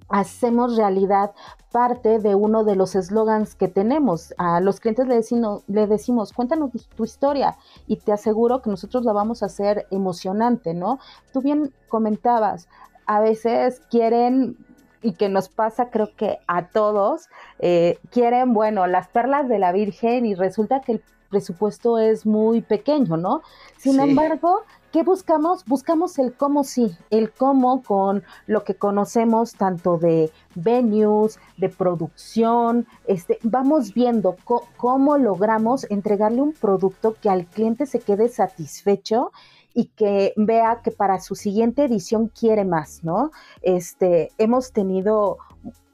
hacemos 0.10 0.76
realidad 0.76 1.32
parte 1.72 2.20
de 2.20 2.36
uno 2.36 2.66
de 2.66 2.76
los 2.76 2.94
eslogans 2.96 3.56
que 3.56 3.70
tenemos. 3.70 4.34
A 4.38 4.60
los 4.60 4.82
clientes 4.82 5.08
le 5.08 5.16
decimos, 5.16 5.64
le 5.68 5.88
decimos, 5.88 6.34
cuéntanos 6.34 6.72
tu 6.96 7.06
historia 7.06 7.56
y 7.88 7.96
te 7.98 8.12
aseguro 8.12 8.62
que 8.62 8.70
nosotros 8.70 9.06
la 9.06 9.14
vamos 9.14 9.42
a 9.42 9.46
hacer 9.46 9.88
emocionante, 9.92 10.74
¿no? 10.74 11.00
Tú 11.32 11.42
bien 11.42 11.74
comentabas, 11.88 12.68
a 13.06 13.22
veces 13.22 13.82
quieren 13.90 14.58
y 15.04 15.14
que 15.14 15.30
nos 15.30 15.50
pasa 15.50 15.90
creo 15.90 16.16
que 16.16 16.40
a 16.48 16.68
todos, 16.68 17.30
eh, 17.60 18.00
quieren, 18.10 18.54
bueno, 18.54 18.88
las 18.88 19.08
perlas 19.10 19.48
de 19.48 19.60
la 19.60 19.72
Virgen 19.72 20.26
y 20.26 20.34
resulta 20.34 20.82
que 20.82 20.94
el 20.94 21.04
presupuesto 21.30 22.00
es 22.00 22.26
muy 22.26 22.62
pequeño, 22.62 23.18
¿no? 23.18 23.42
Sin 23.78 24.00
embargo, 24.00 24.64
¿Qué 24.94 25.02
buscamos? 25.02 25.66
Buscamos 25.66 26.20
el 26.20 26.36
cómo 26.36 26.64
sí, 26.64 26.96
el 27.10 27.32
cómo 27.32 27.82
con 27.82 28.22
lo 28.46 28.64
que 28.64 28.76
conocemos 28.76 29.56
tanto 29.56 29.98
de 29.98 30.32
venues, 30.54 31.40
de 31.58 31.70
producción, 31.70 32.86
este, 33.08 33.40
vamos 33.42 33.96
viendo 33.96 34.38
cómo 34.78 35.18
logramos 35.18 35.90
entregarle 35.90 36.44
un 36.44 36.54
producto 36.54 37.16
que 37.20 37.32
al 37.32 37.48
cliente 37.48 37.88
se 37.88 38.02
quede 38.02 38.30
satisfecho 38.30 39.32
y 39.74 39.86
que 39.86 40.34
vea 40.36 40.82
que 40.84 40.92
para 40.92 41.20
su 41.20 41.36
siguiente 41.36 41.84
edición 41.84 42.28
quiere 42.28 42.66
más, 42.66 43.04
¿no? 43.04 43.32
Este, 43.62 44.32
hemos 44.38 44.72
tenido 44.72 45.38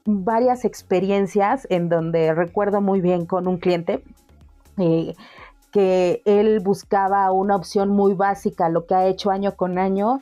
varias 0.04 0.64
experiencias 0.64 1.66
en 1.70 1.88
donde 1.88 2.34
recuerdo 2.34 2.80
muy 2.80 3.00
bien 3.00 3.26
con 3.26 3.46
un 3.46 3.58
cliente 3.58 4.02
eh, 4.78 5.14
que 5.70 6.22
él 6.24 6.60
buscaba 6.60 7.30
una 7.32 7.56
opción 7.56 7.90
muy 7.90 8.14
básica, 8.14 8.68
lo 8.68 8.86
que 8.86 8.94
ha 8.94 9.06
hecho 9.06 9.30
año 9.30 9.54
con 9.54 9.78
año, 9.78 10.20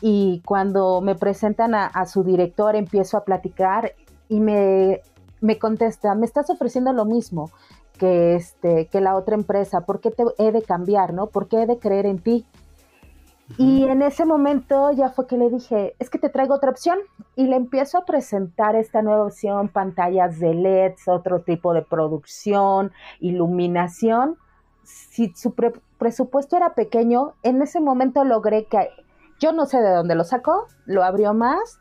y 0.00 0.42
cuando 0.44 1.00
me 1.00 1.14
presentan 1.14 1.74
a, 1.74 2.06
su 2.06 2.22
director 2.22 2.76
empiezo 2.76 3.16
a 3.16 3.24
platicar 3.24 3.92
y 4.28 4.40
me, 4.40 5.00
me, 5.40 5.58
contesta, 5.58 6.14
me 6.14 6.26
estás 6.26 6.50
ofreciendo 6.50 6.92
lo 6.92 7.04
mismo 7.04 7.50
que, 7.98 8.34
este, 8.34 8.86
que 8.86 9.00
la 9.00 9.16
otra 9.16 9.34
empresa, 9.34 9.82
¿por 9.82 10.00
qué 10.00 10.10
te 10.10 10.24
he 10.38 10.52
de 10.52 10.62
cambiar, 10.62 11.14
no? 11.14 11.28
¿Por 11.28 11.48
qué 11.48 11.62
he 11.62 11.66
de 11.66 11.78
creer 11.78 12.06
en 12.06 12.18
ti? 12.18 12.44
Y 13.58 13.84
en 13.84 14.02
ese 14.02 14.24
momento 14.24 14.90
ya 14.90 15.10
fue 15.10 15.26
que 15.26 15.38
le 15.38 15.50
dije, 15.50 15.94
es 15.98 16.10
que 16.10 16.18
te 16.18 16.28
traigo 16.28 16.54
otra 16.54 16.70
opción. 16.70 16.98
Y 17.36 17.46
le 17.46 17.56
empiezo 17.56 17.98
a 17.98 18.04
presentar 18.04 18.76
esta 18.76 19.02
nueva 19.02 19.24
opción, 19.24 19.68
pantallas 19.68 20.38
de 20.38 20.54
LEDs, 20.54 21.08
otro 21.08 21.42
tipo 21.42 21.72
de 21.74 21.82
producción, 21.82 22.92
iluminación 23.20 24.36
si 24.86 25.32
su 25.34 25.54
presupuesto 25.98 26.56
era 26.56 26.74
pequeño, 26.74 27.34
en 27.42 27.60
ese 27.60 27.80
momento 27.80 28.24
logré 28.24 28.66
que, 28.66 28.88
yo 29.40 29.52
no 29.52 29.66
sé 29.66 29.78
de 29.80 29.90
dónde 29.90 30.14
lo 30.14 30.24
sacó, 30.24 30.66
lo 30.86 31.02
abrió 31.02 31.34
más 31.34 31.80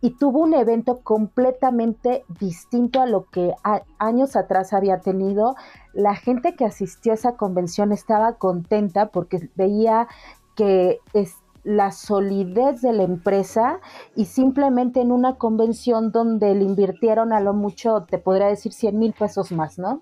y 0.00 0.16
tuvo 0.16 0.40
un 0.40 0.52
evento 0.52 1.00
completamente 1.02 2.24
distinto 2.40 3.00
a 3.00 3.06
lo 3.06 3.26
que 3.30 3.54
años 3.98 4.34
atrás 4.34 4.72
había 4.72 4.98
tenido. 4.98 5.54
La 5.92 6.16
gente 6.16 6.56
que 6.56 6.64
asistió 6.64 7.12
a 7.12 7.14
esa 7.14 7.36
convención 7.36 7.92
estaba 7.92 8.34
contenta 8.34 9.06
porque 9.06 9.48
veía 9.54 10.08
que 10.56 10.98
es 11.12 11.34
la 11.64 11.92
solidez 11.92 12.82
de 12.82 12.92
la 12.92 13.04
empresa 13.04 13.80
y 14.16 14.24
simplemente 14.24 15.00
en 15.00 15.12
una 15.12 15.36
convención 15.36 16.10
donde 16.10 16.54
le 16.54 16.64
invirtieron 16.64 17.32
a 17.32 17.40
lo 17.40 17.52
mucho, 17.52 18.04
te 18.08 18.18
podría 18.18 18.48
decir 18.48 18.72
100 18.72 18.98
mil 18.98 19.12
pesos 19.12 19.52
más, 19.52 19.78
¿no? 19.78 20.00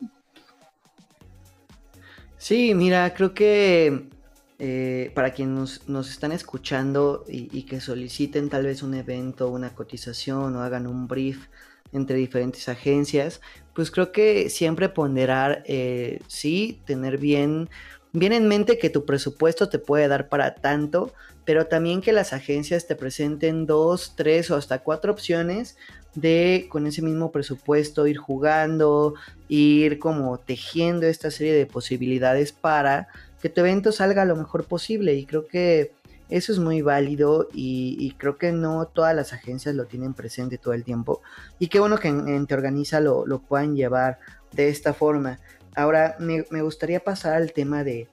Sí, 2.39 2.75
mira, 2.75 3.13
creo 3.13 3.35
que 3.35 4.09
eh, 4.59 5.11
para 5.15 5.33
quienes 5.33 5.89
nos, 5.89 6.11
están 6.11 6.33
escuchando 6.33 7.25
y, 7.29 7.63
que 7.65 7.81
soliciten 7.81 8.49
tal 8.49 8.65
vez 8.65 8.83
un 8.83 8.95
evento, 8.95 9.49
una 9.49 9.75
cotización 9.75 10.57
o 10.57 10.63
hagan 10.63 10.87
un 10.87 11.07
brief 11.07 11.49
entre 11.93 12.17
diferentes 12.17 12.69
agencias, 12.69 13.41
pues 13.75 13.91
creo 13.91 14.13
que 14.13 14.49
siempre 14.49 14.89
ponderar, 14.89 15.63
eh, 15.67 16.21
sí, 16.29 16.81
tener 16.87 17.19
bien, 17.19 17.69
bien 18.13 18.33
en 18.33 18.49
mente 18.49 18.79
que 18.79 18.91
tu 18.91 19.05
presupuesto 19.05 19.69
te 19.69 19.79
puede 19.79 20.09
dar 20.09 20.29
para 20.29 20.55
tanto, 20.55 21.13
pero 21.45 21.67
también 21.67 22.01
que 22.01 22.13
las 22.13 22.33
agencias 22.33 22.87
te 22.87 22.97
presenten 22.97 23.67
dos, 23.67 24.15
tres 24.17 24.51
o 24.51 24.57
hasta 24.57 24.81
cuatro 24.81 25.13
opciones 25.13 25.77
de 26.15 26.67
con 26.69 26.87
ese 26.87 27.03
mismo 27.03 27.31
presupuesto 27.31 28.07
ir 28.07 28.19
jugando, 28.19 29.15
ir 29.49 29.99
como 29.99 30.39
tejiendo 30.39 31.07
esta 31.07 31.31
serie 31.31 31.55
de 31.55 31.67
posibilidades 31.67 32.53
para 32.53 33.09
que 33.41 33.49
tu 33.49 33.61
evento 33.61 33.93
salga 33.93 34.25
lo 34.25 34.37
mejor 34.37 34.65
posible 34.65 35.15
y 35.15 35.25
creo 35.25 35.47
que 35.47 35.93
eso 36.29 36.53
es 36.53 36.59
muy 36.59 36.81
válido 36.83 37.49
y, 37.53 38.15
creo 38.19 38.39
que 38.39 38.53
no 38.53 38.87
todas 38.87 39.17
las 39.17 39.33
agencias 39.33 39.75
lo 39.75 39.87
tienen 39.87 40.15
presente 40.15 40.59
todo 40.59 40.75
el 40.75 40.85
tiempo 40.85 41.23
y 41.59 41.67
qué 41.67 41.81
bueno 41.81 41.99
que 41.99 42.09
en, 42.09 42.47
Te 42.47 42.55
Organiza 42.55 43.01
lo, 43.01 43.25
puedan 43.41 43.75
llevar 43.75 44.19
de 44.53 44.69
esta 44.69 44.95
forma. 44.95 45.39
Ahora 45.75 46.17
me, 46.19 46.43
gustaría 46.63 47.01
pasar 47.01 47.35
al 47.35 47.53
tema 47.53 47.85
de 47.85 48.09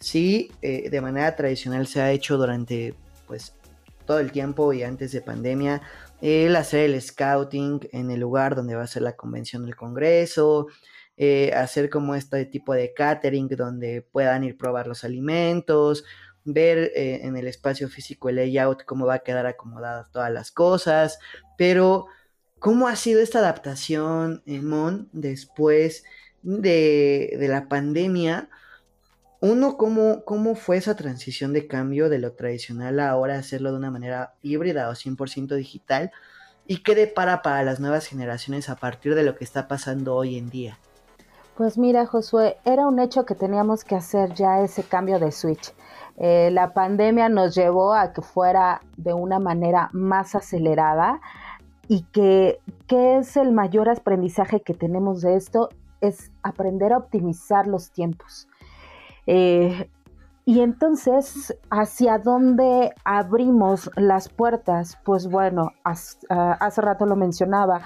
si 0.00 0.50
eh, 0.62 0.90
de 0.90 1.00
manera 1.00 1.34
tradicional 1.34 1.86
se 1.86 2.00
ha 2.00 2.12
hecho 2.12 2.36
durante 2.36 2.94
pues 3.26 3.54
todo 4.08 4.20
el 4.20 4.32
tiempo 4.32 4.72
y 4.72 4.82
antes 4.82 5.12
de 5.12 5.20
pandemia, 5.20 5.82
el 6.20 6.56
hacer 6.56 6.90
el 6.90 7.00
scouting 7.00 7.88
en 7.92 8.10
el 8.10 8.20
lugar 8.20 8.56
donde 8.56 8.74
va 8.74 8.82
a 8.82 8.86
ser 8.86 9.02
la 9.02 9.16
convención 9.16 9.64
del 9.64 9.76
Congreso, 9.76 10.66
eh, 11.16 11.52
hacer 11.54 11.90
como 11.90 12.14
este 12.14 12.44
tipo 12.46 12.72
de 12.72 12.94
catering 12.94 13.48
donde 13.48 14.02
puedan 14.02 14.44
ir 14.44 14.56
probar 14.56 14.86
los 14.86 15.04
alimentos, 15.04 16.04
ver 16.44 16.90
eh, 16.96 17.20
en 17.22 17.36
el 17.36 17.46
espacio 17.46 17.88
físico 17.88 18.28
el 18.28 18.36
layout 18.36 18.84
cómo 18.84 19.04
va 19.04 19.14
a 19.14 19.18
quedar 19.18 19.46
acomodadas 19.46 20.10
todas 20.10 20.32
las 20.32 20.50
cosas, 20.50 21.18
pero 21.58 22.06
¿cómo 22.58 22.88
ha 22.88 22.96
sido 22.96 23.20
esta 23.20 23.40
adaptación, 23.40 24.42
Mon, 24.46 25.08
después 25.12 26.04
de, 26.56 27.36
de 27.38 27.48
la 27.48 27.68
pandemia? 27.68 28.48
Uno, 29.40 29.76
¿cómo, 29.76 30.24
¿cómo 30.24 30.56
fue 30.56 30.78
esa 30.78 30.96
transición 30.96 31.52
de 31.52 31.68
cambio 31.68 32.08
de 32.08 32.18
lo 32.18 32.32
tradicional 32.32 32.98
a 32.98 33.10
ahora 33.10 33.38
hacerlo 33.38 33.70
de 33.70 33.78
una 33.78 33.90
manera 33.90 34.34
híbrida 34.42 34.88
o 34.88 34.92
100% 34.92 35.54
digital? 35.54 36.10
¿Y 36.66 36.82
qué 36.82 36.94
depara 36.94 37.42
para 37.42 37.62
las 37.62 37.80
nuevas 37.80 38.06
generaciones 38.06 38.68
a 38.68 38.76
partir 38.76 39.14
de 39.14 39.22
lo 39.22 39.36
que 39.36 39.44
está 39.44 39.68
pasando 39.68 40.16
hoy 40.16 40.36
en 40.36 40.50
día? 40.50 40.78
Pues 41.56 41.78
mira, 41.78 42.06
Josué, 42.06 42.56
era 42.64 42.86
un 42.86 42.98
hecho 42.98 43.24
que 43.24 43.34
teníamos 43.34 43.84
que 43.84 43.94
hacer 43.94 44.34
ya 44.34 44.60
ese 44.60 44.82
cambio 44.82 45.18
de 45.18 45.32
switch. 45.32 45.72
Eh, 46.16 46.50
la 46.52 46.72
pandemia 46.72 47.28
nos 47.28 47.54
llevó 47.54 47.94
a 47.94 48.12
que 48.12 48.22
fuera 48.22 48.80
de 48.96 49.12
una 49.12 49.38
manera 49.38 49.88
más 49.92 50.34
acelerada 50.34 51.20
y 51.86 52.02
que, 52.12 52.58
¿qué 52.86 53.18
es 53.18 53.36
el 53.36 53.52
mayor 53.52 53.88
aprendizaje 53.88 54.60
que 54.60 54.74
tenemos 54.74 55.20
de 55.20 55.36
esto? 55.36 55.70
Es 56.00 56.32
aprender 56.42 56.92
a 56.92 56.98
optimizar 56.98 57.66
los 57.66 57.90
tiempos. 57.90 58.48
Eh, 59.26 59.90
y 60.48 60.62
entonces, 60.62 61.54
¿hacia 61.68 62.16
dónde 62.16 62.94
abrimos 63.04 63.90
las 63.96 64.30
puertas? 64.30 64.96
Pues 65.04 65.28
bueno, 65.28 65.72
ah, 65.84 66.56
hace 66.58 66.80
rato 66.80 67.04
lo 67.04 67.16
mencionaba, 67.16 67.82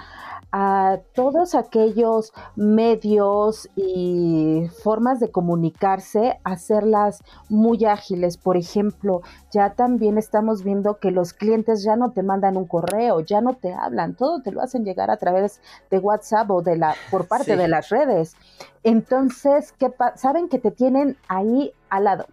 a 0.52 1.00
todos 1.12 1.56
aquellos 1.56 2.32
medios 2.54 3.68
y 3.74 4.68
formas 4.80 5.18
de 5.18 5.32
comunicarse, 5.32 6.38
hacerlas 6.44 7.24
muy 7.48 7.84
ágiles. 7.84 8.36
Por 8.36 8.56
ejemplo, 8.56 9.22
ya 9.50 9.74
también 9.74 10.16
estamos 10.16 10.62
viendo 10.62 11.00
que 11.00 11.10
los 11.10 11.32
clientes 11.32 11.82
ya 11.82 11.96
no 11.96 12.12
te 12.12 12.22
mandan 12.22 12.56
un 12.56 12.68
correo, 12.68 13.22
ya 13.22 13.40
no 13.40 13.54
te 13.54 13.74
hablan, 13.74 14.14
todo 14.14 14.40
te 14.40 14.52
lo 14.52 14.62
hacen 14.62 14.84
llegar 14.84 15.10
a 15.10 15.16
través 15.16 15.60
de 15.90 15.98
WhatsApp 15.98 16.48
o 16.48 16.62
de 16.62 16.76
la 16.76 16.94
por 17.10 17.26
parte 17.26 17.56
de 17.56 17.66
las 17.66 17.88
redes. 17.88 18.36
Entonces, 18.84 19.72
¿qué 19.72 19.92
saben 20.14 20.48
que 20.48 20.60
te 20.60 20.70
tienen 20.70 21.16
ahí 21.26 21.72
al 21.90 22.04
lado 22.04 22.26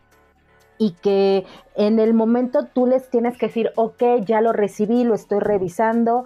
y 0.79 0.93
que 0.93 1.45
en 1.75 2.00
el 2.00 2.15
momento 2.15 2.65
tú 2.65 2.88
les 2.88 3.07
tienes 3.12 3.38
que 3.38 3.48
decir, 3.48 3.71
ok, 3.75 4.01
ya 4.25 4.41
lo 4.41 4.53
recibí, 4.53 5.03
lo 5.03 5.13
estoy 5.13 5.39
revisando 5.39 6.25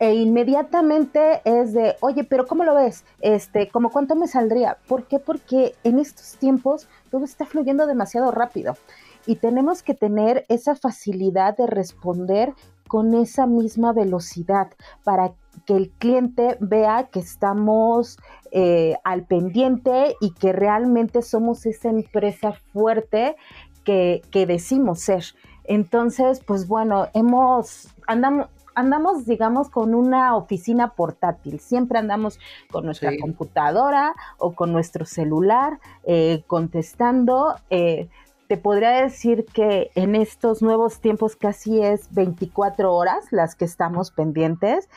e 0.00 0.14
inmediatamente 0.14 1.40
es 1.44 1.72
de, 1.72 1.96
oye, 2.00 2.24
pero 2.24 2.46
¿cómo 2.46 2.64
lo 2.64 2.74
ves? 2.74 3.04
Este, 3.20 3.68
¿cómo 3.68 3.90
cuánto 3.90 4.16
me 4.16 4.26
saldría? 4.26 4.76
¿Por 4.88 5.04
qué? 5.04 5.18
Porque 5.18 5.74
en 5.84 5.98
estos 5.98 6.36
tiempos 6.36 6.88
todo 7.10 7.24
está 7.24 7.46
fluyendo 7.46 7.86
demasiado 7.86 8.30
rápido 8.30 8.76
y 9.24 9.36
tenemos 9.36 9.82
que 9.82 9.94
tener 9.94 10.44
esa 10.48 10.74
facilidad 10.74 11.56
de 11.56 11.66
responder 11.66 12.52
con 12.88 13.14
esa 13.14 13.46
misma 13.46 13.92
velocidad 13.92 14.68
para 15.04 15.32
que 15.64 15.76
el 15.76 15.90
cliente 15.90 16.56
vea 16.60 17.08
que 17.10 17.20
estamos 17.20 18.18
eh, 18.50 18.96
al 19.04 19.24
pendiente 19.24 20.16
y 20.20 20.32
que 20.34 20.52
realmente 20.52 21.22
somos 21.22 21.64
esa 21.66 21.88
empresa 21.88 22.52
fuerte 22.72 23.36
que, 23.84 24.22
que 24.30 24.46
decimos 24.46 25.00
ser. 25.00 25.24
Entonces, 25.64 26.40
pues 26.44 26.68
bueno, 26.68 27.08
hemos, 27.14 27.88
andamos, 28.06 28.48
andamos, 28.74 29.26
digamos, 29.26 29.70
con 29.70 29.94
una 29.94 30.36
oficina 30.36 30.94
portátil. 30.94 31.60
Siempre 31.60 31.98
andamos 31.98 32.38
con 32.70 32.84
nuestra 32.84 33.12
computadora 33.20 34.14
o 34.38 34.54
con 34.54 34.72
nuestro 34.72 35.04
celular 35.04 35.78
eh, 36.04 36.42
contestando. 36.46 37.54
Eh, 37.70 38.08
te 38.46 38.58
podría 38.58 38.90
decir 38.90 39.46
que 39.46 39.90
en 39.94 40.14
estos 40.14 40.60
nuevos 40.60 41.00
tiempos 41.00 41.34
casi 41.34 41.80
es 41.80 42.12
24 42.12 42.92
horas 42.92 43.26
las 43.30 43.54
que 43.54 43.64
estamos 43.64 44.10
pendientes 44.10 44.88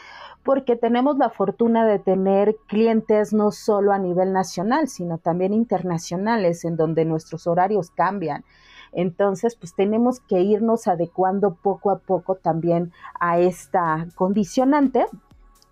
porque 0.43 0.75
tenemos 0.77 1.17
la 1.17 1.29
fortuna 1.29 1.85
de 1.85 1.99
tener 1.99 2.55
clientes 2.67 3.33
no 3.33 3.51
solo 3.51 3.91
a 3.91 3.99
nivel 3.99 4.31
nacional, 4.31 4.87
sino 4.87 5.17
también 5.17 5.53
internacionales, 5.53 6.63
en 6.63 6.77
donde 6.77 7.03
nuestros 7.03 7.47
horarios 7.47 7.91
cambian. 7.91 8.45
Entonces, 8.91 9.55
pues 9.55 9.73
tenemos 9.75 10.19
que 10.19 10.41
irnos 10.41 10.87
adecuando 10.87 11.55
poco 11.55 11.91
a 11.91 11.99
poco 11.99 12.35
también 12.35 12.91
a 13.19 13.39
esta 13.39 14.07
condicionante. 14.15 15.05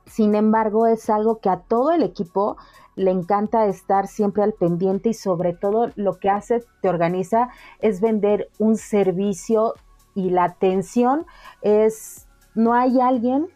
Sin 0.05 0.35
embargo, 0.35 0.87
es 0.87 1.09
algo 1.09 1.39
que 1.39 1.49
a 1.49 1.61
todo 1.61 1.91
el 1.91 2.03
equipo 2.03 2.57
le 2.95 3.11
encanta 3.11 3.65
estar 3.65 4.07
siempre 4.07 4.43
al 4.43 4.53
pendiente 4.53 5.09
y 5.09 5.13
sobre 5.13 5.53
todo 5.53 5.91
lo 5.95 6.17
que 6.19 6.29
hace, 6.29 6.63
te 6.81 6.89
organiza, 6.89 7.49
es 7.79 8.01
vender 8.01 8.49
un 8.57 8.77
servicio 8.77 9.73
y 10.13 10.29
la 10.29 10.45
atención 10.45 11.25
es, 11.61 12.27
no 12.53 12.73
hay 12.73 13.01
alguien 13.01 13.47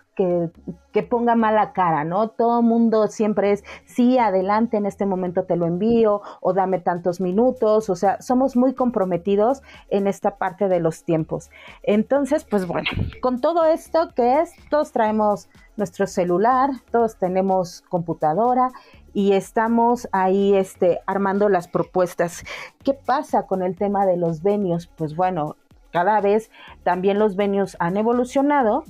que, 0.92 1.04
ponga 1.04 1.36
mala 1.36 1.72
cara, 1.72 2.04
¿no? 2.04 2.28
Todo 2.28 2.62
mundo 2.62 3.08
siempre 3.08 3.54
es, 3.54 3.64
sí, 3.86 4.18
adelante, 4.18 4.76
en 4.76 4.86
este 4.86 5.06
momento 5.06 5.46
te 5.46 5.56
lo 5.56 5.66
envío 5.66 6.22
o 6.42 6.52
dame 6.52 6.80
tantos 6.80 7.22
minutos, 7.22 7.90
o 7.90 7.96
sea, 7.96 8.22
somos 8.22 8.58
muy 8.58 8.74
comprometidos 8.74 9.62
en 9.90 10.08
esta 10.08 10.36
parte 10.36 10.68
de 10.68 10.82
los 10.82 11.06
tiempos. 11.06 11.52
Entonces, 11.84 12.44
pues 12.44 12.68
bueno, 12.68 12.90
con 13.22 13.40
todo 13.40 13.64
esto 13.64 14.10
que 14.14 14.42
es, 14.42 14.52
todos 14.70 14.92
traemos 14.92 15.48
nuestro 15.78 16.06
celular, 16.06 16.72
todos 16.92 17.16
tenemos 17.16 17.82
computadora 17.88 18.72
y 19.14 19.32
estamos 19.32 20.10
ahí 20.12 20.54
este, 20.54 21.00
armando 21.06 21.48
las 21.48 21.70
propuestas. 21.70 22.44
¿Qué 22.84 22.94
pasa 22.94 23.48
con 23.48 23.64
el 23.64 23.78
tema 23.78 24.06
de 24.06 24.18
los 24.18 24.44
venios? 24.44 24.88
Pues 24.88 25.16
bueno, 25.16 25.56
cada 25.92 26.20
vez 26.20 26.52
también 26.84 27.20
los 27.20 27.38
venios 27.38 27.78
han 27.80 27.96
evolucionado 27.96 28.84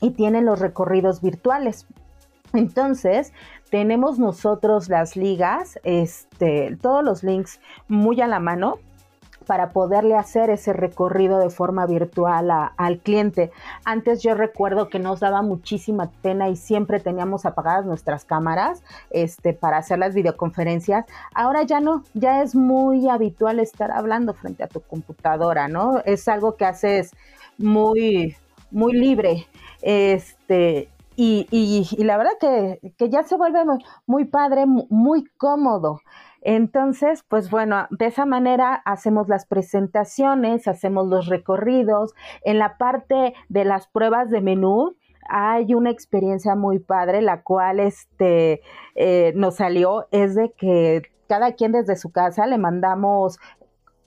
y 0.00 0.10
tienen 0.10 0.44
los 0.44 0.60
recorridos 0.60 1.20
virtuales. 1.20 1.86
Entonces, 2.52 3.32
tenemos 3.70 4.18
nosotros 4.18 4.88
las 4.88 5.16
ligas, 5.16 5.78
este, 5.82 6.76
todos 6.80 7.02
los 7.02 7.22
links 7.24 7.60
muy 7.88 8.20
a 8.20 8.28
la 8.28 8.38
mano 8.38 8.78
para 9.46 9.70
poderle 9.70 10.16
hacer 10.16 10.50
ese 10.50 10.72
recorrido 10.72 11.38
de 11.38 11.50
forma 11.50 11.86
virtual 11.86 12.50
al 12.76 12.98
cliente. 12.98 13.50
Antes 13.84 14.22
yo 14.22 14.34
recuerdo 14.34 14.88
que 14.88 14.98
nos 14.98 15.20
daba 15.20 15.42
muchísima 15.42 16.10
pena 16.22 16.48
y 16.48 16.56
siempre 16.56 17.00
teníamos 17.00 17.46
apagadas 17.46 17.84
nuestras 17.84 18.24
cámaras 18.24 18.82
este, 19.10 19.52
para 19.52 19.78
hacer 19.78 19.98
las 19.98 20.14
videoconferencias. 20.14 21.04
Ahora 21.34 21.62
ya 21.62 21.80
no, 21.80 22.04
ya 22.14 22.42
es 22.42 22.54
muy 22.54 23.08
habitual 23.08 23.60
estar 23.60 23.90
hablando 23.90 24.34
frente 24.34 24.64
a 24.64 24.68
tu 24.68 24.80
computadora, 24.80 25.68
¿no? 25.68 26.00
Es 26.04 26.28
algo 26.28 26.56
que 26.56 26.64
haces 26.64 27.10
muy, 27.58 28.36
muy 28.74 28.92
libre. 28.92 29.46
Este, 29.80 30.88
y, 31.16 31.46
y, 31.50 32.04
la 32.04 32.18
verdad 32.18 32.32
que, 32.40 32.92
que, 32.98 33.08
ya 33.08 33.22
se 33.22 33.36
vuelve 33.36 33.60
muy 34.06 34.24
padre, 34.24 34.66
muy 34.66 35.24
cómodo. 35.38 36.00
Entonces, 36.42 37.24
pues 37.26 37.50
bueno, 37.50 37.86
de 37.90 38.06
esa 38.06 38.26
manera 38.26 38.74
hacemos 38.84 39.28
las 39.28 39.46
presentaciones, 39.46 40.68
hacemos 40.68 41.06
los 41.06 41.26
recorridos. 41.26 42.12
En 42.42 42.58
la 42.58 42.76
parte 42.76 43.32
de 43.48 43.64
las 43.64 43.86
pruebas 43.86 44.30
de 44.30 44.42
menú, 44.42 44.96
hay 45.28 45.74
una 45.74 45.90
experiencia 45.90 46.54
muy 46.54 46.80
padre, 46.80 47.22
la 47.22 47.42
cual 47.42 47.80
este, 47.80 48.60
eh, 48.94 49.32
nos 49.36 49.56
salió, 49.56 50.06
es 50.10 50.34
de 50.34 50.52
que 50.52 51.02
cada 51.28 51.52
quien 51.52 51.72
desde 51.72 51.96
su 51.96 52.12
casa 52.12 52.46
le 52.46 52.58
mandamos 52.58 53.38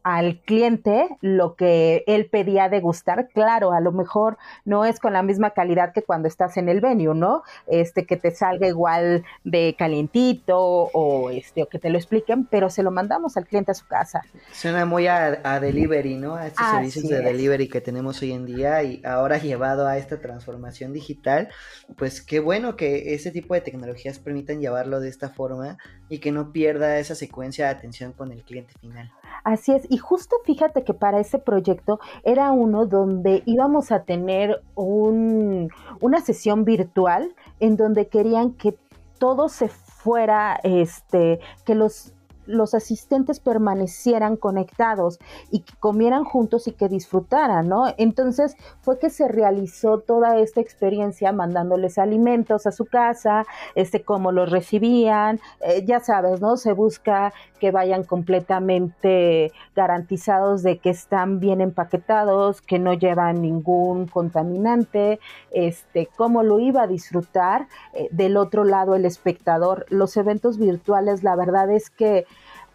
al 0.07 0.39
cliente 0.39 1.09
lo 1.19 1.57
que 1.57 2.05
él 2.07 2.29
pedía 2.31 2.69
degustar. 2.69 3.27
Claro, 3.27 3.73
a 3.73 3.81
lo 3.81 3.91
mejor 3.91 4.37
no 4.63 4.85
es 4.85 5.01
con 5.01 5.11
la 5.11 5.21
misma 5.21 5.49
calidad 5.49 5.91
que 5.91 6.01
cuando 6.01 6.29
estás 6.29 6.55
en 6.55 6.69
el 6.69 6.79
venue, 6.79 7.13
¿no? 7.13 7.43
Este 7.67 8.05
que 8.05 8.15
te 8.15 8.31
salga 8.31 8.69
igual 8.69 9.25
de 9.43 9.75
calientito 9.77 10.57
o 10.57 11.29
este 11.29 11.63
o 11.63 11.67
que 11.67 11.77
te 11.77 11.89
lo 11.89 11.97
expliquen, 11.97 12.45
pero 12.45 12.69
se 12.69 12.83
lo 12.83 12.91
mandamos 12.91 13.35
al 13.35 13.47
cliente 13.47 13.71
a 13.71 13.73
su 13.73 13.85
casa. 13.85 14.21
Suena 14.53 14.85
muy 14.85 15.07
a, 15.07 15.59
delivery, 15.59 16.15
¿no? 16.15 16.35
A 16.35 16.47
estos 16.47 16.65
servicios 16.65 17.09
de 17.09 17.19
delivery 17.19 17.67
que 17.67 17.81
tenemos 17.81 18.21
hoy 18.21 18.31
en 18.31 18.45
día 18.45 18.81
y 18.83 19.01
ahora 19.03 19.39
llevado 19.39 19.87
a 19.87 19.97
esta 19.97 20.21
transformación 20.21 20.93
digital, 20.93 21.49
pues 21.97 22.21
qué 22.21 22.39
bueno 22.39 22.77
que 22.77 23.13
ese 23.13 23.31
tipo 23.31 23.55
de 23.55 23.59
tecnologías 23.59 24.19
permitan 24.19 24.61
llevarlo 24.61 25.01
de 25.01 25.09
esta 25.09 25.27
forma 25.27 25.77
y 26.07 26.19
que 26.19 26.31
no 26.31 26.53
pierda 26.53 26.97
esa 26.97 27.13
secuencia 27.13 27.65
de 27.65 27.71
atención 27.71 28.13
con 28.13 28.31
el 28.31 28.45
cliente 28.45 28.73
final. 28.79 29.11
Así 29.43 29.73
es, 29.73 29.85
y 29.89 29.97
justo 29.97 30.35
fíjate 30.43 30.83
que 30.83 30.93
para 30.93 31.19
ese 31.19 31.39
proyecto 31.39 31.99
era 32.23 32.51
uno 32.51 32.85
donde 32.85 33.43
íbamos 33.45 33.91
a 33.91 34.03
tener 34.03 34.61
un, 34.75 35.69
una 36.01 36.21
sesión 36.21 36.65
virtual 36.65 37.33
en 37.59 37.77
donde 37.77 38.07
querían 38.07 38.53
que 38.53 38.77
todo 39.19 39.49
se 39.49 39.69
fuera, 39.69 40.59
este, 40.63 41.39
que 41.65 41.75
los 41.75 42.13
los 42.47 42.73
asistentes 42.73 43.39
permanecieran 43.39 44.37
conectados 44.37 45.19
y 45.51 45.59
que 45.59 45.73
comieran 45.79 46.23
juntos 46.23 46.67
y 46.67 46.71
que 46.71 46.87
disfrutaran, 46.87 47.67
¿no? 47.67 47.93
Entonces 47.97 48.55
fue 48.81 48.97
que 48.97 49.09
se 49.09 49.27
realizó 49.27 49.99
toda 49.99 50.37
esta 50.37 50.61
experiencia 50.61 51.31
mandándoles 51.31 51.97
alimentos 51.97 52.65
a 52.65 52.71
su 52.71 52.85
casa, 52.85 53.45
este, 53.75 54.03
cómo 54.03 54.31
los 54.31 54.49
recibían, 54.49 55.39
eh, 55.61 55.83
ya 55.85 55.99
sabes, 55.99 56.41
¿no? 56.41 56.57
Se 56.57 56.71
busca 56.71 57.33
que 57.57 57.71
vayan 57.71 58.03
completamente 58.03 59.51
garantizados 59.75 60.63
de 60.63 60.77
que 60.79 60.89
están 60.89 61.39
bien 61.39 61.61
empaquetados, 61.61 62.61
que 62.61 62.79
no 62.79 62.93
llevan 62.93 63.41
ningún 63.41 64.07
contaminante, 64.07 65.19
este, 65.51 66.07
cómo 66.15 66.43
lo 66.43 66.59
iba 66.59 66.83
a 66.83 66.87
disfrutar 66.87 67.67
eh, 67.93 68.07
del 68.11 68.37
otro 68.37 68.63
lado 68.63 68.95
el 68.95 69.05
espectador. 69.05 69.85
Los 69.89 70.17
eventos 70.17 70.57
virtuales, 70.57 71.23
la 71.23 71.35
verdad 71.35 71.71
es 71.71 71.89
que 71.89 72.25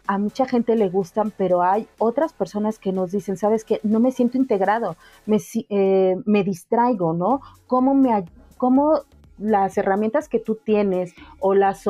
a 0.07 0.17
mucha 0.17 0.45
gente 0.45 0.75
le 0.75 0.89
gustan, 0.89 1.31
pero 1.35 1.61
hay 1.61 1.87
otras 1.97 2.33
personas 2.33 2.77
que 2.77 2.91
nos 2.91 3.11
dicen, 3.11 3.37
sabes 3.37 3.63
que 3.63 3.79
no 3.83 3.99
me 3.99 4.11
siento 4.11 4.37
integrado, 4.37 4.97
me, 5.25 5.37
eh, 5.69 6.15
me 6.25 6.43
distraigo, 6.43 7.13
¿no? 7.13 7.41
¿Cómo, 7.67 7.95
me, 7.95 8.25
¿Cómo 8.57 9.03
las 9.37 9.77
herramientas 9.77 10.29
que 10.29 10.39
tú 10.39 10.55
tienes 10.63 11.13
o 11.39 11.53
las 11.53 11.85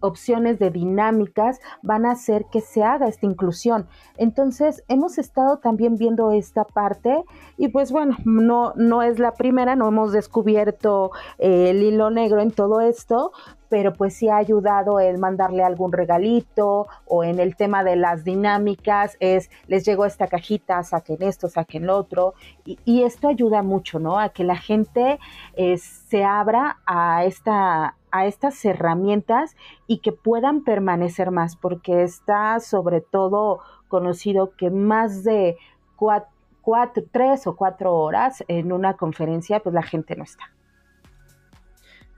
opciones 0.00 0.58
de 0.58 0.70
dinámicas 0.70 1.60
van 1.82 2.06
a 2.06 2.12
hacer 2.12 2.46
que 2.50 2.60
se 2.60 2.82
haga 2.82 3.08
esta 3.08 3.26
inclusión. 3.26 3.88
Entonces, 4.16 4.82
hemos 4.88 5.18
estado 5.18 5.58
también 5.58 5.96
viendo 5.96 6.32
esta 6.32 6.64
parte 6.64 7.24
y 7.56 7.68
pues 7.68 7.92
bueno, 7.92 8.16
no, 8.24 8.72
no 8.76 9.02
es 9.02 9.18
la 9.18 9.32
primera, 9.32 9.76
no 9.76 9.88
hemos 9.88 10.12
descubierto 10.12 11.10
eh, 11.38 11.70
el 11.70 11.82
hilo 11.82 12.10
negro 12.10 12.40
en 12.40 12.50
todo 12.50 12.80
esto, 12.80 13.32
pero 13.72 13.94
pues 13.94 14.12
sí 14.12 14.28
ha 14.28 14.36
ayudado 14.36 15.00
el 15.00 15.16
mandarle 15.16 15.64
algún 15.64 15.92
regalito 15.92 16.88
o 17.06 17.24
en 17.24 17.40
el 17.40 17.56
tema 17.56 17.82
de 17.82 17.96
las 17.96 18.22
dinámicas 18.22 19.16
es 19.18 19.48
les 19.66 19.86
llegó 19.86 20.04
esta 20.04 20.26
cajita, 20.26 20.82
saquen 20.82 21.22
esto, 21.22 21.48
saquen 21.48 21.86
lo 21.86 21.96
otro 21.96 22.34
y, 22.66 23.02
esto 23.02 23.28
ayuda 23.28 23.62
mucho, 23.62 23.98
¿no? 23.98 24.18
A 24.18 24.28
que 24.28 24.44
la 24.44 24.56
gente 24.56 25.18
eh, 25.54 25.78
se 25.78 26.22
abra 26.22 26.80
a 26.84 27.24
esta 27.24 27.96
a 28.10 28.26
estas 28.26 28.62
herramientas 28.62 29.56
y 29.86 30.00
que 30.00 30.12
puedan 30.12 30.64
permanecer 30.64 31.30
más, 31.30 31.56
porque 31.56 32.02
está 32.02 32.60
sobre 32.60 33.00
todo 33.00 33.60
conocido 33.88 34.54
que 34.54 34.68
más 34.68 35.24
de 35.24 35.56
cuatro, 35.96 37.04
tres 37.10 37.46
o 37.46 37.56
cuatro 37.56 37.94
horas 37.94 38.44
en 38.48 38.70
una 38.70 38.98
conferencia, 38.98 39.60
pues 39.60 39.74
la 39.74 39.82
gente 39.82 40.14
no 40.14 40.24
está. 40.24 40.52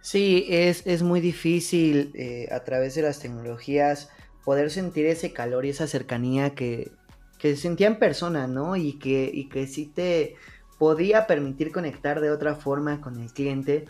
Sí, 0.05 0.45
es, 0.51 0.87
es 0.87 1.03
muy 1.03 1.23
difícil 1.23 2.13
eh, 2.13 2.47
a 2.53 2.63
través 2.63 2.95
de 2.95 3.01
las 3.01 3.21
tecnologías 3.21 4.11
poder 4.45 4.71
sentir 4.71 5.07
ese 5.07 5.33
calor 5.33 5.65
y 5.65 5.71
esa 5.71 5.87
cercanía 5.87 6.55
que, 6.55 6.93
que 7.39 7.57
sentía 7.57 7.87
en 7.87 7.99
persona, 7.99 8.47
¿no? 8.47 8.77
Y 8.77 8.99
que, 8.99 9.31
y 9.33 9.49
que 9.49 9.67
sí 9.67 9.87
te 9.87 10.37
podía 10.79 11.27
permitir 11.27 11.73
conectar 11.73 12.21
de 12.21 12.31
otra 12.31 12.55
forma 12.55 13.01
con 13.01 13.19
el 13.19 13.33
cliente. 13.33 13.87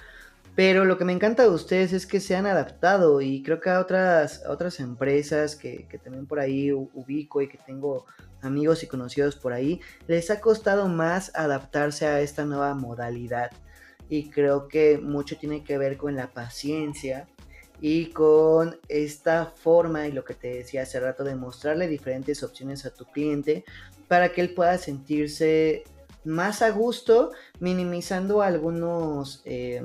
Pero 0.55 0.85
lo 0.85 0.98
que 0.98 1.05
me 1.05 1.12
encanta 1.12 1.42
de 1.42 1.48
ustedes 1.48 1.92
es 1.92 2.07
que 2.07 2.20
se 2.20 2.37
han 2.37 2.46
adaptado 2.46 3.20
y 3.20 3.42
creo 3.42 3.61
que 3.61 3.70
a 3.70 3.81
otras, 3.81 4.44
otras 4.48 4.79
empresas 4.79 5.57
que, 5.57 5.88
que 5.88 5.98
también 5.98 6.27
por 6.27 6.38
ahí 6.38 6.70
ubico 6.70 7.42
y 7.42 7.48
que 7.48 7.59
tengo 7.59 8.07
amigos 8.40 8.85
y 8.85 8.87
conocidos 8.87 9.35
por 9.35 9.53
ahí, 9.53 9.81
les 10.07 10.31
ha 10.31 10.40
costado 10.40 10.87
más 10.87 11.33
adaptarse 11.35 12.07
a 12.07 12.20
esta 12.20 12.44
nueva 12.44 12.72
modalidad 12.74 13.50
y 14.09 14.31
creo 14.31 14.69
que 14.69 14.99
mucho 14.99 15.37
tiene 15.37 15.64
que 15.64 15.79
ver 15.79 15.97
con 15.97 16.14
la 16.14 16.33
paciencia 16.33 17.29
y 17.81 18.07
con 18.07 18.79
esta 18.88 19.47
forma 19.47 20.07
y 20.07 20.12
lo 20.12 20.25
que 20.25 20.35
te 20.35 20.49
decía 20.49 20.83
hace 20.83 21.01
rato 21.01 21.25
de 21.25 21.35
mostrarle 21.35 21.88
diferentes 21.88 22.43
opciones 22.43 22.87
a 22.87 22.95
tu 22.95 23.05
cliente 23.07 23.64
para 24.09 24.33
que 24.33 24.40
él 24.40 24.55
pueda 24.55 24.79
sentirse 24.79 25.85
más 26.25 26.62
a 26.62 26.71
gusto 26.71 27.33
minimizando 27.61 28.43
algunos 28.43 29.43
eh, 29.45 29.83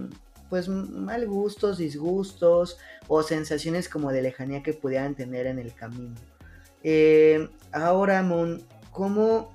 pues 0.49 0.67
mal 0.67 1.27
gustos, 1.27 1.77
disgustos 1.77 2.77
o 3.07 3.23
sensaciones 3.23 3.87
como 3.87 4.11
de 4.11 4.21
lejanía 4.21 4.63
que 4.63 4.73
pudieran 4.73 5.15
tener 5.15 5.45
en 5.47 5.59
el 5.59 5.73
camino. 5.73 6.15
Eh, 6.83 7.49
ahora, 7.71 8.23
Mon, 8.23 8.63
¿cómo, 8.91 9.51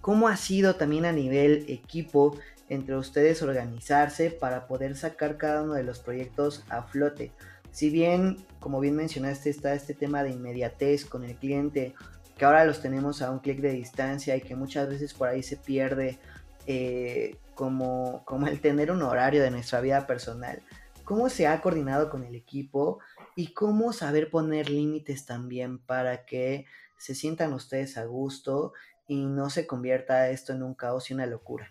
¿cómo 0.00 0.28
ha 0.28 0.36
sido 0.36 0.76
también 0.76 1.06
a 1.06 1.12
nivel 1.12 1.64
equipo 1.68 2.36
entre 2.72 2.96
ustedes 2.96 3.42
organizarse 3.42 4.30
para 4.30 4.66
poder 4.66 4.96
sacar 4.96 5.36
cada 5.36 5.62
uno 5.62 5.74
de 5.74 5.82
los 5.82 5.98
proyectos 5.98 6.64
a 6.70 6.82
flote. 6.82 7.30
Si 7.70 7.90
bien, 7.90 8.38
como 8.60 8.80
bien 8.80 8.96
mencionaste, 8.96 9.50
está 9.50 9.74
este 9.74 9.92
tema 9.92 10.22
de 10.22 10.30
inmediatez 10.30 11.04
con 11.04 11.22
el 11.24 11.36
cliente, 11.36 11.94
que 12.38 12.44
ahora 12.46 12.64
los 12.64 12.80
tenemos 12.80 13.20
a 13.20 13.30
un 13.30 13.40
clic 13.40 13.60
de 13.60 13.72
distancia 13.72 14.36
y 14.36 14.40
que 14.40 14.56
muchas 14.56 14.88
veces 14.88 15.12
por 15.12 15.28
ahí 15.28 15.42
se 15.42 15.58
pierde 15.58 16.18
eh, 16.66 17.36
como, 17.54 18.22
como 18.24 18.46
el 18.46 18.60
tener 18.62 18.90
un 18.90 19.02
horario 19.02 19.42
de 19.42 19.50
nuestra 19.50 19.82
vida 19.82 20.06
personal. 20.06 20.62
¿Cómo 21.04 21.28
se 21.28 21.46
ha 21.46 21.60
coordinado 21.60 22.08
con 22.08 22.24
el 22.24 22.34
equipo 22.34 23.00
y 23.36 23.52
cómo 23.52 23.92
saber 23.92 24.30
poner 24.30 24.70
límites 24.70 25.26
también 25.26 25.78
para 25.78 26.24
que 26.24 26.64
se 26.96 27.14
sientan 27.14 27.52
ustedes 27.52 27.98
a 27.98 28.06
gusto 28.06 28.72
y 29.06 29.26
no 29.26 29.50
se 29.50 29.66
convierta 29.66 30.30
esto 30.30 30.54
en 30.54 30.62
un 30.62 30.72
caos 30.72 31.10
y 31.10 31.14
una 31.14 31.26
locura? 31.26 31.70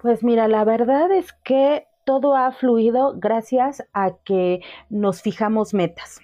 Pues 0.00 0.22
mira, 0.22 0.46
la 0.46 0.64
verdad 0.64 1.10
es 1.10 1.32
que 1.44 1.86
todo 2.04 2.36
ha 2.36 2.52
fluido 2.52 3.14
gracias 3.16 3.84
a 3.92 4.12
que 4.24 4.60
nos 4.88 5.22
fijamos 5.22 5.74
metas. 5.74 6.20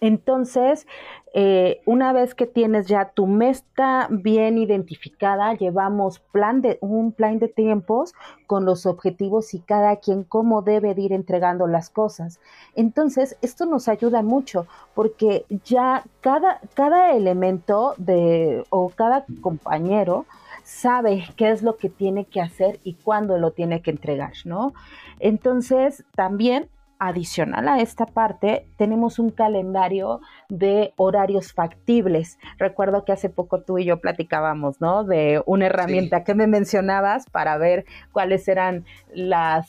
Entonces, 0.00 0.86
eh, 1.34 1.80
una 1.84 2.12
vez 2.12 2.34
que 2.34 2.46
tienes 2.46 2.86
ya 2.86 3.10
tu 3.10 3.26
meta 3.26 4.06
bien 4.10 4.56
identificada, 4.56 5.54
llevamos 5.54 6.20
plan 6.20 6.62
de, 6.62 6.78
un 6.80 7.12
plan 7.12 7.38
de 7.38 7.48
tiempos 7.48 8.14
con 8.46 8.64
los 8.64 8.86
objetivos 8.86 9.52
y 9.54 9.60
cada 9.60 9.96
quien 9.96 10.22
cómo 10.22 10.62
debe 10.62 10.94
ir 10.96 11.12
entregando 11.12 11.66
las 11.66 11.90
cosas. 11.90 12.40
Entonces, 12.76 13.36
esto 13.42 13.66
nos 13.66 13.88
ayuda 13.88 14.22
mucho 14.22 14.66
porque 14.94 15.44
ya 15.64 16.04
cada, 16.20 16.60
cada 16.74 17.12
elemento 17.12 17.94
de, 17.98 18.64
o 18.70 18.88
cada 18.88 19.26
compañero 19.40 20.26
sabe 20.68 21.24
qué 21.36 21.50
es 21.50 21.62
lo 21.62 21.78
que 21.78 21.88
tiene 21.88 22.26
que 22.26 22.42
hacer 22.42 22.78
y 22.84 22.94
cuándo 22.94 23.38
lo 23.38 23.52
tiene 23.52 23.80
que 23.80 23.90
entregar, 23.90 24.34
¿no? 24.44 24.74
Entonces, 25.18 26.04
también 26.14 26.68
adicional 26.98 27.68
a 27.68 27.80
esta 27.80 28.04
parte, 28.04 28.68
tenemos 28.76 29.18
un 29.18 29.30
calendario 29.30 30.20
de 30.50 30.92
horarios 30.96 31.54
factibles. 31.54 32.38
Recuerdo 32.58 33.06
que 33.06 33.12
hace 33.12 33.30
poco 33.30 33.62
tú 33.62 33.78
y 33.78 33.86
yo 33.86 34.00
platicábamos, 34.00 34.78
¿no? 34.78 35.04
De 35.04 35.42
una 35.46 35.66
herramienta 35.66 36.22
que 36.22 36.34
me 36.34 36.46
mencionabas 36.46 37.24
para 37.30 37.56
ver 37.56 37.86
cuáles 38.12 38.46
eran 38.46 38.84
las, 39.14 39.68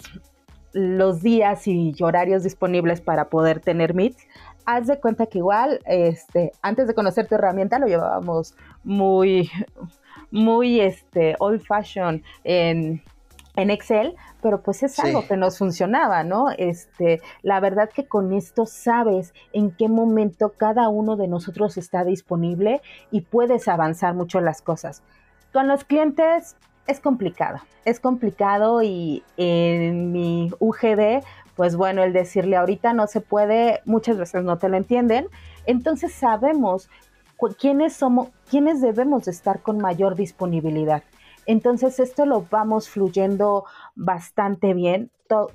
los 0.73 1.21
días 1.21 1.65
y 1.65 1.93
horarios 2.01 2.43
disponibles 2.43 2.99
para 2.99 3.29
poder 3.29 3.61
tener 3.61 3.93
Meet. 3.93 4.17
Haz 4.65 4.87
de 4.87 4.99
cuenta 4.99 5.27
que 5.27 5.37
igual, 5.37 5.79
este, 5.85 6.51
antes 6.61 6.87
de 6.87 6.93
conocer 6.93 7.25
tu 7.27 7.35
herramienta, 7.35 7.79
lo 7.79 7.87
llevábamos 7.87 8.55
muy, 8.83 9.49
muy 10.31 10.81
este, 10.81 11.35
old 11.39 11.61
fashion 11.61 12.23
en, 12.43 13.01
en 13.55 13.69
Excel, 13.69 14.15
pero 14.41 14.61
pues 14.61 14.83
es 14.83 14.99
algo 14.99 15.27
que 15.27 15.37
nos 15.37 15.57
funcionaba, 15.57 16.23
¿no? 16.23 16.49
Este, 16.57 17.21
la 17.41 17.59
verdad 17.59 17.89
que 17.93 18.07
con 18.07 18.33
esto 18.33 18.65
sabes 18.65 19.33
en 19.53 19.71
qué 19.71 19.89
momento 19.89 20.53
cada 20.55 20.89
uno 20.89 21.15
de 21.15 21.27
nosotros 21.27 21.77
está 21.77 22.03
disponible 22.03 22.81
y 23.11 23.21
puedes 23.21 23.67
avanzar 23.67 24.13
mucho 24.13 24.39
las 24.39 24.61
cosas. 24.61 25.03
Con 25.51 25.67
los 25.67 25.83
clientes 25.83 26.55
es 26.87 26.99
complicado, 26.99 27.59
es 27.85 27.99
complicado 27.99 28.81
y 28.81 29.23
en 29.37 30.11
mi 30.11 30.51
UGD, 30.59 31.23
pues 31.55 31.75
bueno, 31.75 32.03
el 32.03 32.13
decirle 32.13 32.55
ahorita 32.55 32.93
no 32.93 33.07
se 33.07 33.19
puede, 33.19 33.81
muchas 33.85 34.17
veces 34.17 34.43
no 34.43 34.57
te 34.57 34.69
lo 34.69 34.77
entienden, 34.77 35.27
entonces 35.65 36.13
sabemos 36.13 36.89
quiénes 37.47 37.93
somos, 37.93 38.29
quiénes 38.49 38.81
debemos 38.81 39.25
de 39.25 39.31
estar 39.31 39.61
con 39.61 39.77
mayor 39.79 40.15
disponibilidad. 40.15 41.03
Entonces 41.45 41.99
esto 41.99 42.25
lo 42.25 42.45
vamos 42.49 42.89
fluyendo 42.89 43.65
bastante 43.95 44.75
bien. 44.75 45.09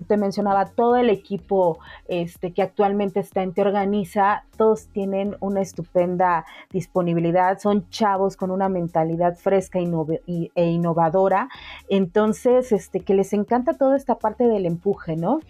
te 0.08 0.16
mencionaba 0.16 0.66
todo 0.66 0.96
el 0.96 1.10
equipo 1.10 1.78
este, 2.08 2.52
que 2.52 2.62
actualmente 2.62 3.20
está 3.20 3.42
en 3.42 3.52
Te 3.52 3.62
Organiza, 3.62 4.44
todos 4.56 4.88
tienen 4.88 5.36
una 5.40 5.60
estupenda 5.60 6.44
disponibilidad, 6.70 7.58
son 7.58 7.88
chavos 7.90 8.36
con 8.36 8.50
una 8.50 8.68
mentalidad 8.68 9.36
fresca 9.36 9.78
e 9.78 10.64
innovadora, 10.64 11.48
entonces 11.88 12.72
este, 12.72 13.00
que 13.00 13.14
les 13.14 13.32
encanta 13.32 13.74
toda 13.74 13.96
esta 13.96 14.16
parte 14.16 14.44
del 14.48 14.66
empuje, 14.66 15.16
¿no? 15.16 15.40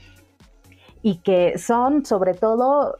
y 1.05 1.16
que 1.16 1.59
son 1.59 2.07
sobre 2.07 2.33
todo 2.33 2.99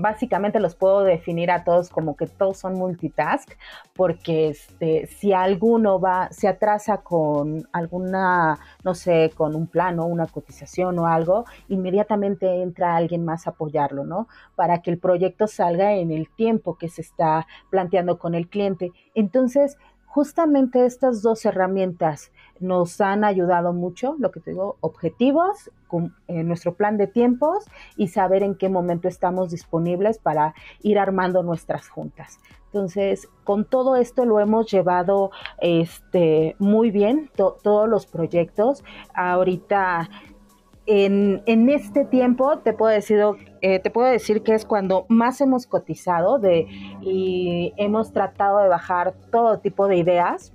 básicamente 0.00 0.60
los 0.60 0.74
puedo 0.74 1.02
definir 1.02 1.50
a 1.50 1.64
todos 1.64 1.88
como 1.90 2.16
que 2.16 2.26
todos 2.26 2.58
son 2.58 2.74
multitask, 2.74 3.50
porque 3.94 4.48
este, 4.48 5.06
si 5.06 5.32
alguno 5.32 6.00
va, 6.00 6.28
se 6.30 6.48
atrasa 6.48 6.98
con 6.98 7.68
alguna, 7.72 8.58
no 8.82 8.94
sé, 8.94 9.30
con 9.34 9.54
un 9.54 9.66
plano, 9.66 10.06
una 10.06 10.26
cotización 10.26 10.98
o 10.98 11.06
algo, 11.06 11.44
inmediatamente 11.68 12.62
entra 12.62 12.96
alguien 12.96 13.24
más 13.24 13.46
a 13.46 13.50
apoyarlo, 13.50 14.04
¿no? 14.04 14.28
Para 14.54 14.82
que 14.82 14.90
el 14.90 14.98
proyecto 14.98 15.46
salga 15.46 15.94
en 15.94 16.10
el 16.10 16.28
tiempo 16.28 16.76
que 16.76 16.88
se 16.88 17.02
está 17.02 17.46
planteando 17.70 18.18
con 18.18 18.34
el 18.34 18.48
cliente. 18.48 18.92
Entonces, 19.14 19.76
justamente 20.14 20.86
estas 20.86 21.22
dos 21.22 21.44
herramientas 21.44 22.30
nos 22.60 23.00
han 23.00 23.24
ayudado 23.24 23.72
mucho, 23.72 24.14
lo 24.20 24.30
que 24.30 24.38
te 24.38 24.52
digo, 24.52 24.76
objetivos, 24.80 25.72
en 26.28 26.46
nuestro 26.46 26.74
plan 26.74 26.96
de 26.96 27.08
tiempos 27.08 27.64
y 27.96 28.08
saber 28.08 28.44
en 28.44 28.54
qué 28.54 28.68
momento 28.68 29.08
estamos 29.08 29.50
disponibles 29.50 30.18
para 30.18 30.54
ir 30.82 31.00
armando 31.00 31.42
nuestras 31.42 31.88
juntas. 31.88 32.38
Entonces, 32.66 33.28
con 33.42 33.64
todo 33.64 33.96
esto 33.96 34.24
lo 34.24 34.38
hemos 34.38 34.70
llevado 34.70 35.32
este, 35.60 36.54
muy 36.60 36.92
bien, 36.92 37.28
todos 37.34 37.88
los 37.88 38.06
proyectos. 38.06 38.84
Ahorita 39.14 40.10
en, 40.86 41.68
este 41.68 42.04
tiempo 42.04 42.58
te 42.58 42.72
puedo 42.72 42.92
decir, 42.92 43.20
eh, 43.60 43.78
te 43.78 43.90
puedo 43.90 44.08
decir 44.08 44.42
que 44.42 44.54
es 44.54 44.64
cuando 44.64 45.06
más 45.08 45.40
hemos 45.40 45.66
cotizado 45.66 46.38
de, 46.38 46.66
y 47.00 47.72
hemos 47.76 48.12
tratado 48.12 48.58
de 48.58 48.68
bajar 48.68 49.14
todo 49.30 49.58
tipo 49.58 49.88
de 49.88 49.96
ideas. 49.96 50.52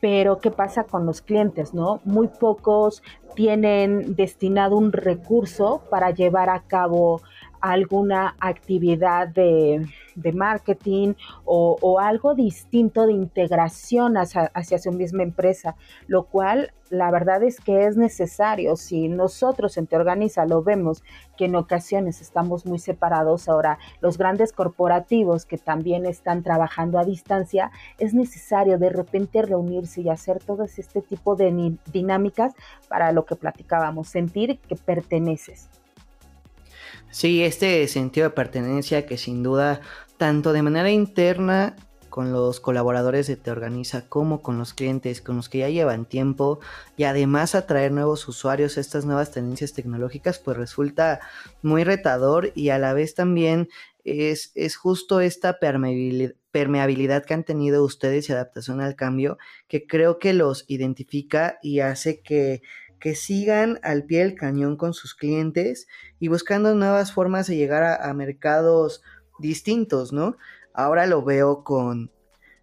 Pero, 0.00 0.38
¿qué 0.38 0.50
pasa 0.50 0.84
con 0.84 1.06
los 1.06 1.22
clientes? 1.22 1.72
¿no? 1.72 2.00
Muy 2.04 2.28
pocos 2.28 3.02
tienen 3.34 4.14
destinado 4.16 4.76
un 4.76 4.92
recurso 4.92 5.82
para 5.90 6.10
llevar 6.10 6.50
a 6.50 6.60
cabo 6.60 7.22
alguna 7.60 8.36
actividad 8.38 9.28
de, 9.28 9.86
marketing 10.32 11.14
o, 11.44 11.98
algo 12.00 12.34
distinto 12.34 13.06
de 13.06 13.12
integración 13.12 14.16
hacia, 14.16 14.50
hacia, 14.54 14.78
su 14.78 14.92
misma 14.92 15.22
empresa, 15.22 15.76
lo 16.06 16.24
cual 16.24 16.72
la 16.90 17.10
verdad 17.10 17.42
es 17.42 17.60
que 17.60 17.86
es 17.86 17.96
necesario. 17.96 18.76
Si 18.76 19.08
nosotros 19.08 19.76
en 19.76 19.86
Te 19.86 19.96
Organiza 19.96 20.46
lo 20.46 20.62
vemos 20.62 21.02
que 21.36 21.46
en 21.46 21.56
ocasiones 21.56 22.20
estamos 22.20 22.66
muy 22.66 22.78
separados, 22.78 23.48
ahora 23.48 23.78
los 24.00 24.18
grandes 24.18 24.52
corporativos 24.52 25.46
que 25.46 25.58
también 25.58 26.06
están 26.06 26.42
trabajando 26.42 26.98
a 26.98 27.04
distancia, 27.04 27.70
es 27.98 28.14
necesario 28.14 28.78
de 28.78 28.90
repente 28.90 29.42
reunirse 29.42 30.02
y 30.02 30.08
hacer 30.08 30.38
todo 30.42 30.64
este 30.64 31.02
tipo 31.02 31.36
de 31.36 31.76
dinámicas 31.92 32.54
para 32.88 33.12
lo 33.12 33.24
que 33.24 33.36
platicábamos, 33.36 34.08
sentir 34.08 34.58
que 34.58 34.76
perteneces. 34.76 35.68
Sí, 37.10 37.44
este 37.44 37.86
sentido 37.86 38.28
de 38.28 38.34
pertenencia 38.34 39.06
que 39.06 39.16
sin 39.16 39.44
duda, 39.44 39.80
tanto 40.16 40.52
de 40.52 40.62
manera 40.62 40.90
interna 40.90 41.76
con 42.14 42.30
los 42.30 42.60
colaboradores 42.60 43.26
de 43.26 43.34
Te 43.34 43.50
Organiza 43.50 44.08
como 44.08 44.40
con 44.40 44.56
los 44.56 44.72
clientes, 44.72 45.20
con 45.20 45.34
los 45.34 45.48
que 45.48 45.58
ya 45.58 45.68
llevan 45.68 46.04
tiempo 46.04 46.60
y 46.96 47.04
además 47.04 47.56
atraer 47.56 47.90
nuevos 47.90 48.28
usuarios 48.28 48.76
a 48.76 48.80
estas 48.80 49.04
nuevas 49.04 49.32
tendencias 49.32 49.72
tecnológicas, 49.72 50.38
pues 50.38 50.56
resulta 50.56 51.18
muy 51.60 51.82
retador 51.82 52.52
y 52.54 52.68
a 52.68 52.78
la 52.78 52.92
vez 52.92 53.16
también 53.16 53.68
es, 54.04 54.52
es 54.54 54.76
justo 54.76 55.20
esta 55.20 55.58
permeabilidad, 55.58 56.34
permeabilidad 56.52 57.24
que 57.24 57.34
han 57.34 57.42
tenido 57.42 57.82
ustedes 57.82 58.28
y 58.28 58.32
adaptación 58.32 58.80
al 58.80 58.94
cambio 58.94 59.38
que 59.66 59.84
creo 59.88 60.20
que 60.20 60.34
los 60.34 60.64
identifica 60.68 61.58
y 61.62 61.80
hace 61.80 62.20
que 62.20 62.62
que 63.04 63.14
sigan 63.14 63.80
al 63.82 64.04
pie 64.04 64.20
del 64.20 64.34
cañón 64.34 64.78
con 64.78 64.94
sus 64.94 65.14
clientes 65.14 65.88
y 66.18 66.28
buscando 66.28 66.74
nuevas 66.74 67.12
formas 67.12 67.46
de 67.46 67.54
llegar 67.54 68.00
a, 68.00 68.14
mercados 68.14 69.02
distintos, 69.38 70.12
¿no? 70.12 70.36
Ahora 70.72 71.06
lo 71.06 71.22
veo 71.22 71.64
con 71.64 72.10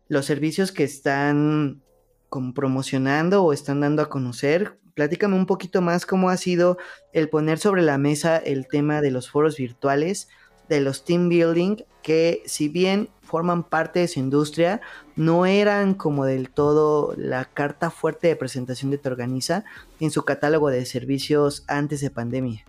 los 0.08 0.26
servicios 0.26 0.72
que 0.72 0.84
están 0.84 1.82
como 2.30 2.54
promocionando 2.54 3.44
o 3.44 3.54
están 3.54 3.82
dando 3.82 4.02
a 4.02 4.10
conocer. 4.10 4.78
Platícame 4.94 5.36
un 5.36 5.46
poquito 5.46 5.82
más 5.82 6.06
cómo 6.06 6.30
ha 6.30 6.38
sido 6.38 6.78
el 7.14 7.30
poner 7.30 7.60
sobre 7.60 7.82
la 7.82 7.98
mesa 7.98 8.38
el 8.38 8.68
tema 8.68 9.02
de 9.02 9.12
los 9.12 9.30
foros 9.30 9.58
virtuales, 9.58 10.28
de 10.70 10.82
los 10.82 11.06
team 11.06 11.30
building, 11.30 11.78
que 12.02 12.44
si 12.46 12.70
bien 12.70 13.10
forman 13.22 13.64
parte 13.64 14.00
de 14.00 14.08
su 14.08 14.20
industria, 14.20 14.82
no 15.16 15.46
eran 15.46 15.94
como 15.94 16.26
del 16.26 16.50
todo 16.50 17.14
la 17.18 17.46
carta 17.46 17.92
fuerte 17.92 18.28
de 18.28 18.36
presentación 18.36 18.92
de 18.92 18.98
Te 18.98 19.10
Organiza 19.10 19.64
en 20.00 20.12
su 20.12 20.24
catálogo 20.24 20.70
de 20.70 20.86
servicios 20.86 21.64
antes 21.68 22.02
de 22.02 22.10
pandemia. 22.10 22.66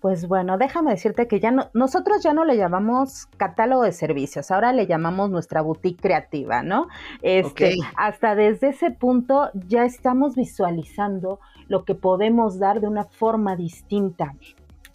Pues 0.00 0.26
bueno, 0.26 0.56
déjame 0.56 0.92
decirte 0.92 1.28
que 1.28 1.40
ya 1.40 1.50
no, 1.50 1.68
nosotros 1.74 2.22
ya 2.22 2.32
no 2.32 2.44
le 2.44 2.56
llamamos 2.56 3.26
catálogo 3.36 3.82
de 3.82 3.92
servicios, 3.92 4.50
ahora 4.50 4.72
le 4.72 4.86
llamamos 4.86 5.30
nuestra 5.30 5.60
boutique 5.60 6.00
creativa, 6.00 6.62
¿no? 6.62 6.88
Este, 7.20 7.76
Hasta 7.96 8.34
desde 8.34 8.68
ese 8.68 8.90
punto 8.90 9.50
ya 9.68 9.84
estamos 9.84 10.36
visualizando 10.36 11.38
lo 11.68 11.84
que 11.84 11.94
podemos 11.94 12.58
dar 12.58 12.80
de 12.80 12.88
una 12.88 13.04
forma 13.04 13.56
distinta, 13.56 14.34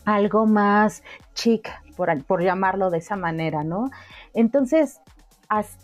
algo 0.06 0.48
más 0.48 1.04
chic, 1.34 1.70
por, 1.96 2.24
por 2.26 2.42
llamarlo 2.44 2.90
de 2.90 2.98
esa 2.98 3.16
manera, 3.16 3.64
¿no? 3.64 3.92
Entonces, 4.34 5.02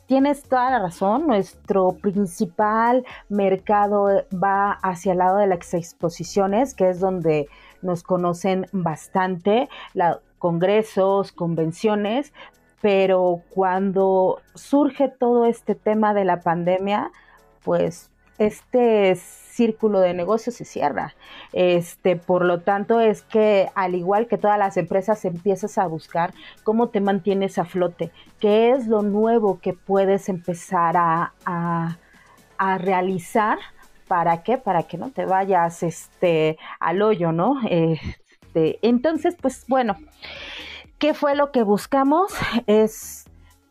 tienes 0.06 0.44
toda 0.44 0.72
la 0.72 0.80
razón, 0.80 1.28
nuestro 1.28 1.92
principal 2.02 3.06
mercado 3.30 4.26
va 4.32 4.72
hacia 4.72 5.14
el 5.14 5.20
lado 5.20 5.38
de 5.38 5.48
las 5.48 5.74
exposiciones, 5.74 6.74
que 6.74 6.90
es 6.90 7.00
donde 7.00 7.48
nos 7.82 8.04
conocen 8.04 8.68
bastante, 8.72 9.70
congresos, 10.40 11.32
convenciones, 11.32 12.34
pero 12.82 13.42
cuando 13.50 14.42
surge 14.56 15.08
todo 15.08 15.46
este 15.46 15.76
tema 15.76 16.14
de 16.14 16.26
la 16.26 16.42
pandemia, 16.42 17.12
pues 17.64 18.10
este 18.40 19.16
círculo 19.16 20.00
de 20.00 20.16
negocio 20.16 20.52
se 20.52 20.66
cierra. 20.66 21.14
Este, 21.54 22.16
por 22.16 22.44
lo 22.44 22.62
tanto, 22.62 23.00
es 23.00 23.22
que 23.22 23.70
al 23.76 23.94
igual 23.94 24.28
que 24.28 24.40
todas 24.40 24.58
las 24.58 24.78
empresas 24.78 25.24
empiezas 25.26 25.78
a 25.78 25.86
buscar 25.86 26.34
cómo 26.64 26.90
te 26.90 27.02
mantienes 27.02 27.60
a 27.60 27.66
flote, 27.66 28.12
qué 28.40 28.72
es 28.72 28.88
lo 28.88 29.04
nuevo 29.04 29.60
que 29.60 29.74
puedes 29.74 30.28
empezar 30.30 30.98
a, 30.98 31.34
a, 31.46 31.98
realizar. 32.80 33.60
¿Para 34.12 34.44
qué? 34.44 34.58
Para 34.58 34.84
que 34.84 34.98
no 34.98 35.12
te 35.12 35.24
vayas 35.24 35.84
este, 35.84 36.58
al 36.82 37.02
hoyo, 37.02 37.32
¿no? 37.32 37.62
Este, 37.70 38.78
entonces, 38.82 39.38
pues 39.42 39.64
bueno, 39.70 39.96
¿qué 40.98 41.14
fue 41.14 41.34
lo 41.34 41.54
que 41.54 41.64
buscamos? 41.64 42.34
Es 42.68 43.24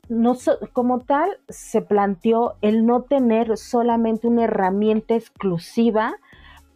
no 0.08 0.34
como 0.72 1.00
tal 1.00 1.28
se 1.50 1.82
planteó 1.82 2.54
el 2.62 2.86
no 2.86 3.02
tener 3.02 3.58
solamente 3.58 4.28
una 4.28 4.44
herramienta 4.44 5.14
exclusiva 5.14 6.14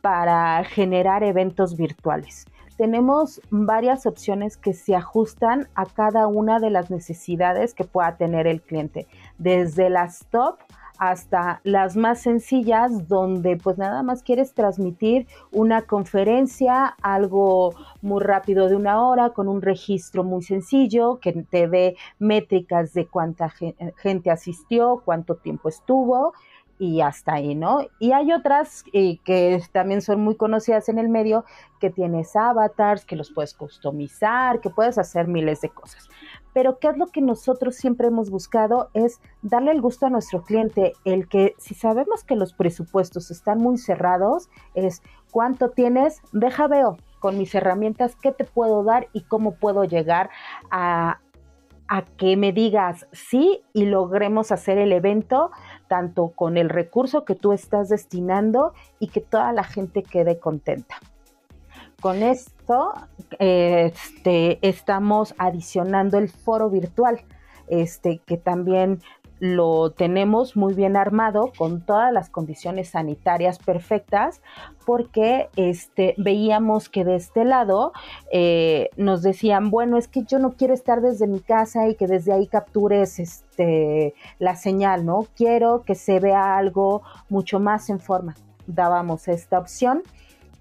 para 0.02 0.62
generar 0.64 1.24
eventos 1.24 1.74
virtuales. 1.74 2.44
Tenemos 2.76 3.40
varias 3.48 4.04
opciones 4.04 4.58
que 4.58 4.74
se 4.74 4.94
ajustan 4.94 5.68
a 5.74 5.86
cada 5.86 6.26
una 6.26 6.58
de 6.58 6.68
las 6.68 6.90
necesidades 6.90 7.72
que 7.72 7.84
pueda 7.84 8.18
tener 8.18 8.46
el 8.46 8.60
cliente, 8.60 9.06
desde 9.38 9.88
las 9.88 10.26
top 10.26 10.58
hasta 10.98 11.60
las 11.64 11.96
más 11.96 12.20
sencillas 12.20 13.08
donde 13.08 13.56
pues 13.56 13.78
nada 13.78 14.02
más 14.02 14.22
quieres 14.22 14.54
transmitir 14.54 15.26
una 15.50 15.82
conferencia, 15.82 16.96
algo 17.02 17.74
muy 18.02 18.22
rápido 18.22 18.68
de 18.68 18.76
una 18.76 19.02
hora 19.06 19.30
con 19.30 19.48
un 19.48 19.62
registro 19.62 20.24
muy 20.24 20.42
sencillo 20.42 21.18
que 21.20 21.32
te 21.32 21.68
dé 21.68 21.96
métricas 22.18 22.94
de 22.94 23.06
cuánta 23.06 23.52
gente 23.96 24.30
asistió, 24.30 25.02
cuánto 25.04 25.36
tiempo 25.36 25.68
estuvo 25.68 26.32
y 26.78 27.00
hasta 27.00 27.34
ahí, 27.34 27.54
¿no? 27.54 27.86
Y 27.98 28.12
hay 28.12 28.32
otras 28.32 28.84
eh, 28.92 29.18
que 29.24 29.62
también 29.72 30.02
son 30.02 30.20
muy 30.20 30.36
conocidas 30.36 30.88
en 30.88 30.98
el 30.98 31.08
medio, 31.08 31.44
que 31.80 31.90
tienes 31.90 32.34
avatars, 32.34 33.04
que 33.04 33.16
los 33.16 33.30
puedes 33.30 33.54
customizar, 33.54 34.60
que 34.60 34.70
puedes 34.70 34.98
hacer 34.98 35.28
miles 35.28 35.60
de 35.60 35.68
cosas. 35.68 36.08
Pero 36.54 36.78
¿qué 36.78 36.88
es 36.88 36.96
lo 36.96 37.08
que 37.08 37.20
nosotros 37.20 37.74
siempre 37.74 38.06
hemos 38.06 38.30
buscado? 38.30 38.88
Es 38.94 39.20
darle 39.42 39.72
el 39.72 39.82
gusto 39.82 40.06
a 40.06 40.10
nuestro 40.10 40.42
cliente, 40.42 40.94
el 41.04 41.28
que 41.28 41.54
si 41.58 41.74
sabemos 41.74 42.24
que 42.24 42.36
los 42.36 42.54
presupuestos 42.54 43.30
están 43.30 43.58
muy 43.58 43.76
cerrados, 43.76 44.48
es 44.74 45.02
cuánto 45.30 45.70
tienes, 45.70 46.22
deja 46.32 46.68
veo 46.68 46.96
con 47.18 47.36
mis 47.36 47.54
herramientas 47.54 48.16
qué 48.16 48.32
te 48.32 48.44
puedo 48.44 48.84
dar 48.84 49.08
y 49.12 49.22
cómo 49.22 49.56
puedo 49.56 49.84
llegar 49.84 50.30
a, 50.70 51.20
a 51.88 52.02
que 52.02 52.36
me 52.36 52.52
digas 52.52 53.06
sí 53.12 53.62
y 53.72 53.86
logremos 53.86 54.52
hacer 54.52 54.78
el 54.78 54.92
evento 54.92 55.50
tanto 55.88 56.28
con 56.28 56.56
el 56.56 56.68
recurso 56.68 57.24
que 57.24 57.34
tú 57.34 57.52
estás 57.52 57.88
destinando 57.88 58.74
y 59.00 59.08
que 59.08 59.20
toda 59.20 59.52
la 59.52 59.64
gente 59.64 60.02
quede 60.02 60.38
contenta. 60.38 60.96
Con 62.00 62.22
esto 62.22 62.92
este, 63.38 64.58
estamos 64.66 65.34
adicionando 65.38 66.18
el 66.18 66.28
foro 66.28 66.70
virtual, 66.70 67.22
este, 67.68 68.20
que 68.26 68.36
también 68.36 69.00
lo 69.40 69.90
tenemos 69.90 70.56
muy 70.56 70.74
bien 70.74 70.96
armado 70.96 71.52
con 71.58 71.84
todas 71.84 72.12
las 72.12 72.30
condiciones 72.30 72.90
sanitarias 72.90 73.58
perfectas 73.58 74.40
porque 74.86 75.48
este, 75.56 76.14
veíamos 76.16 76.88
que 76.88 77.04
de 77.04 77.16
este 77.16 77.44
lado 77.44 77.92
eh, 78.32 78.90
nos 78.96 79.22
decían, 79.22 79.70
bueno, 79.70 79.98
es 79.98 80.08
que 80.08 80.22
yo 80.24 80.38
no 80.38 80.52
quiero 80.52 80.72
estar 80.72 81.00
desde 81.00 81.26
mi 81.26 81.40
casa 81.40 81.88
y 81.88 81.94
que 81.94 82.06
desde 82.06 82.32
ahí 82.32 82.46
captures 82.46 83.18
este, 83.18 84.14
la 84.38 84.56
señal, 84.56 85.04
¿no? 85.04 85.26
Quiero 85.36 85.82
que 85.82 85.94
se 85.94 86.20
vea 86.20 86.56
algo 86.56 87.02
mucho 87.28 87.58
más 87.58 87.90
en 87.90 88.00
forma. 88.00 88.36
Dábamos 88.66 89.28
esta 89.28 89.58
opción 89.58 90.02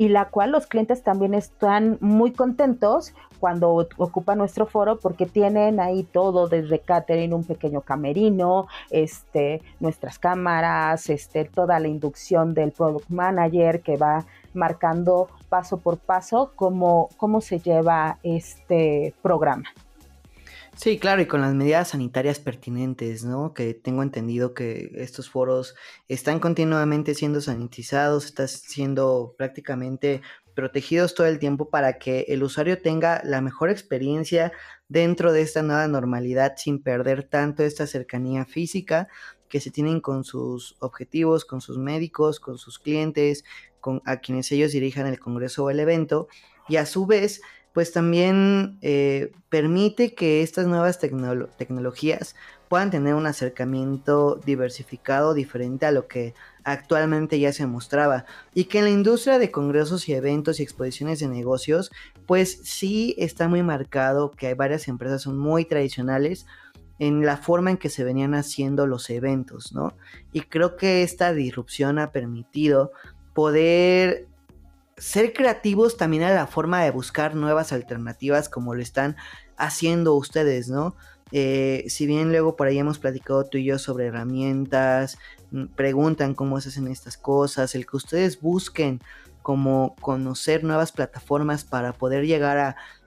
y 0.03 0.09
la 0.09 0.25
cual 0.25 0.51
los 0.51 0.67
clientes 0.67 1.01
también 1.01 1.33
están 1.33 1.97
muy 2.01 2.33
contentos 2.33 3.13
cuando 3.39 3.87
ocupa 3.95 4.35
nuestro 4.35 4.65
foro 4.65 4.99
porque 4.99 5.25
tienen 5.25 5.79
ahí 5.79 6.03
todo 6.03 6.49
desde 6.49 6.79
catering, 6.79 7.33
un 7.33 7.45
pequeño 7.45 7.79
camerino, 7.79 8.67
este, 8.89 9.61
nuestras 9.79 10.19
cámaras, 10.19 11.09
este, 11.09 11.45
toda 11.45 11.79
la 11.79 11.87
inducción 11.87 12.53
del 12.53 12.73
product 12.73 13.07
manager 13.07 13.81
que 13.81 13.95
va 13.95 14.25
marcando 14.53 15.29
paso 15.47 15.77
por 15.77 15.97
paso 15.99 16.51
cómo, 16.57 17.07
cómo 17.15 17.39
se 17.39 17.59
lleva 17.59 18.17
este 18.23 19.13
programa. 19.21 19.69
Sí, 20.75 20.97
claro, 20.97 21.21
y 21.21 21.27
con 21.27 21.41
las 21.41 21.53
medidas 21.53 21.89
sanitarias 21.89 22.39
pertinentes, 22.39 23.23
¿no? 23.23 23.53
Que 23.53 23.75
tengo 23.75 24.01
entendido 24.01 24.55
que 24.55 24.91
estos 24.95 25.29
foros 25.29 25.75
están 26.07 26.39
continuamente 26.39 27.13
siendo 27.13 27.41
sanitizados, 27.41 28.25
están 28.25 28.47
siendo 28.47 29.35
prácticamente 29.37 30.21
protegidos 30.55 31.13
todo 31.13 31.27
el 31.27 31.39
tiempo 31.39 31.69
para 31.69 31.99
que 31.99 32.25
el 32.27 32.43
usuario 32.43 32.81
tenga 32.81 33.21
la 33.23 33.41
mejor 33.41 33.69
experiencia 33.69 34.51
dentro 34.87 35.31
de 35.31 35.41
esta 35.41 35.61
nueva 35.61 35.87
normalidad 35.87 36.53
sin 36.57 36.81
perder 36.81 37.23
tanto 37.23 37.63
esta 37.63 37.85
cercanía 37.85 38.45
física 38.45 39.07
que 39.49 39.59
se 39.59 39.69
tienen 39.71 40.01
con 40.01 40.23
sus 40.23 40.75
objetivos, 40.79 41.45
con 41.45 41.61
sus 41.61 41.77
médicos, 41.77 42.39
con 42.39 42.57
sus 42.57 42.79
clientes, 42.79 43.43
con 43.79 44.01
a 44.05 44.17
quienes 44.17 44.51
ellos 44.51 44.71
dirijan 44.71 45.05
el 45.05 45.19
congreso 45.19 45.65
o 45.65 45.69
el 45.69 45.79
evento 45.79 46.27
y 46.67 46.77
a 46.77 46.85
su 46.87 47.05
vez 47.05 47.41
pues 47.73 47.91
también 47.91 48.77
eh, 48.81 49.31
permite 49.49 50.13
que 50.13 50.43
estas 50.43 50.67
nuevas 50.67 50.99
tecnologías 50.99 52.35
puedan 52.69 52.91
tener 52.91 53.15
un 53.15 53.25
acercamiento 53.25 54.39
diversificado 54.45 55.33
diferente 55.33 55.85
a 55.85 55.91
lo 55.91 56.07
que 56.07 56.33
actualmente 56.63 57.39
ya 57.39 57.51
se 57.51 57.67
mostraba 57.67 58.25
y 58.53 58.65
que 58.65 58.79
en 58.79 58.85
la 58.85 58.91
industria 58.91 59.39
de 59.39 59.51
congresos 59.51 60.07
y 60.07 60.13
eventos 60.13 60.59
y 60.59 60.63
exposiciones 60.63 61.19
de 61.19 61.27
negocios 61.27 61.91
pues 62.25 62.59
sí 62.63 63.15
está 63.17 63.47
muy 63.47 63.63
marcado 63.63 64.31
que 64.31 64.47
hay 64.47 64.53
varias 64.53 64.87
empresas 64.87 65.23
son 65.23 65.37
muy 65.37 65.65
tradicionales 65.65 66.45
en 66.99 67.25
la 67.25 67.37
forma 67.37 67.71
en 67.71 67.77
que 67.77 67.89
se 67.89 68.03
venían 68.03 68.35
haciendo 68.35 68.87
los 68.87 69.09
eventos, 69.09 69.73
¿no? 69.73 69.93
Y 70.31 70.41
creo 70.41 70.77
que 70.77 71.03
esta 71.03 71.33
disrupción 71.33 71.97
ha 71.99 72.11
permitido 72.11 72.91
poder 73.33 74.27
ser 75.03 75.33
creativos 75.33 75.97
también 75.97 76.23
a 76.23 76.31
la 76.31 76.47
forma 76.47 76.81
de 76.81 76.89
buscar 76.89 77.35
nuevas 77.35 77.73
alternativas 77.73 78.47
como 78.47 78.73
lo 78.73 78.81
están 78.81 79.17
haciendo 79.57 80.15
ustedes, 80.15 80.69
¿no? 80.69 80.95
Eh, 81.33 81.83
si 81.89 82.07
bien 82.07 82.29
luego 82.29 82.55
por 82.55 82.67
ahí 82.67 82.79
hemos 82.79 82.99
platicado 82.99 83.43
tú 83.43 83.57
y 83.57 83.65
yo 83.65 83.79
sobre 83.79 84.05
herramientas, 84.05 85.17
mm, 85.51 85.65
preguntan 85.75 86.33
cómo 86.33 86.61
se 86.61 86.69
hacen 86.69 86.87
estas 86.87 87.17
cosas, 87.17 87.75
el 87.75 87.85
que 87.85 87.97
ustedes 87.97 88.39
busquen 88.39 89.01
como 89.41 89.93
conocer 89.99 90.63
nuevas 90.63 90.93
plataformas 90.93 91.65
para 91.65 91.91
poder 91.91 92.25
llegar 92.25 92.57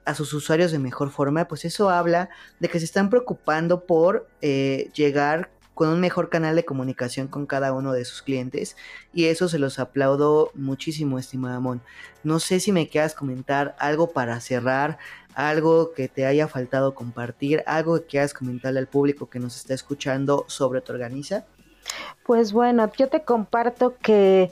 a, 0.04 0.14
sus 0.14 0.34
usuarios 0.34 0.70
de 0.70 0.78
mejor 0.78 1.10
forma, 1.10 1.48
pues 1.48 1.64
eso 1.64 1.90
habla 1.90 2.28
de 2.60 2.68
que 2.68 2.78
se 2.78 2.84
están 2.84 3.10
preocupando 3.10 3.86
por 3.86 4.28
eh, 4.40 4.90
llegar 4.94 5.50
con 5.76 5.90
un 5.90 6.00
mejor 6.00 6.30
canal 6.30 6.56
de 6.56 6.64
comunicación 6.64 7.28
con 7.28 7.44
cada 7.44 7.74
uno 7.74 7.92
de 7.92 8.06
sus 8.06 8.22
clientes 8.22 8.78
y 9.12 9.26
eso 9.26 9.46
se 9.46 9.58
los 9.58 9.78
aplaudo 9.78 10.50
muchísimo, 10.54 11.18
estimada 11.18 11.60
Mon. 11.60 11.82
No 12.24 12.40
sé 12.40 12.60
si 12.60 12.72
me 12.72 12.88
quieras 12.88 13.14
comentar 13.14 13.76
algo 13.78 14.10
para 14.10 14.40
cerrar, 14.40 14.96
algo 15.34 15.92
que 15.92 16.08
te 16.08 16.24
haya 16.24 16.48
faltado 16.48 16.94
compartir, 16.94 17.62
algo 17.66 18.00
que 18.00 18.06
quieras 18.06 18.32
comentarle 18.32 18.78
al 18.78 18.86
público 18.86 19.28
que 19.28 19.38
nos 19.38 19.54
está 19.54 19.74
escuchando 19.74 20.46
sobre 20.48 20.80
tu 20.80 20.94
organiza. 20.94 21.44
Pues 22.24 22.54
bueno, 22.54 22.90
yo 22.96 23.08
te 23.08 23.22
comparto 23.22 23.98
que 23.98 24.50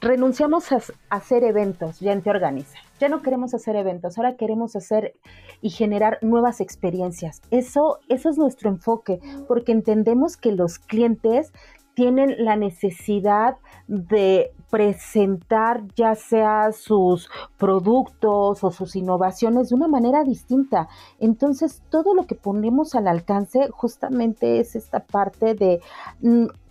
renunciamos 0.00 0.72
a, 0.72 0.80
hacer 1.10 1.44
eventos 1.44 2.00
ya 2.00 2.12
en 2.12 2.22
Te 2.22 2.30
Organiza. 2.30 2.78
Ya 3.02 3.08
no 3.08 3.20
queremos 3.20 3.52
hacer 3.52 3.74
eventos, 3.74 4.16
ahora 4.16 4.36
queremos 4.36 4.76
hacer 4.76 5.14
y 5.60 5.70
generar 5.70 6.20
nuevas 6.22 6.60
experiencias. 6.60 7.42
Eso, 7.50 7.98
eso 8.08 8.30
es 8.30 8.38
nuestro 8.38 8.70
enfoque, 8.70 9.18
porque 9.48 9.72
entendemos 9.72 10.36
que 10.36 10.52
los 10.52 10.78
clientes 10.78 11.52
tienen 11.94 12.44
la 12.44 12.54
necesidad 12.54 13.56
de 13.88 14.52
presentar 14.70 15.82
ya 15.96 16.14
sea 16.14 16.70
sus 16.70 17.28
productos 17.58 18.62
o 18.62 18.70
sus 18.70 18.94
innovaciones 18.94 19.70
de 19.70 19.74
una 19.74 19.88
manera 19.88 20.22
distinta. 20.22 20.86
Entonces, 21.18 21.82
todo 21.90 22.14
lo 22.14 22.28
que 22.28 22.36
ponemos 22.36 22.94
al 22.94 23.08
alcance 23.08 23.68
justamente 23.72 24.60
es 24.60 24.76
esta 24.76 25.00
parte 25.00 25.54
de 25.54 25.80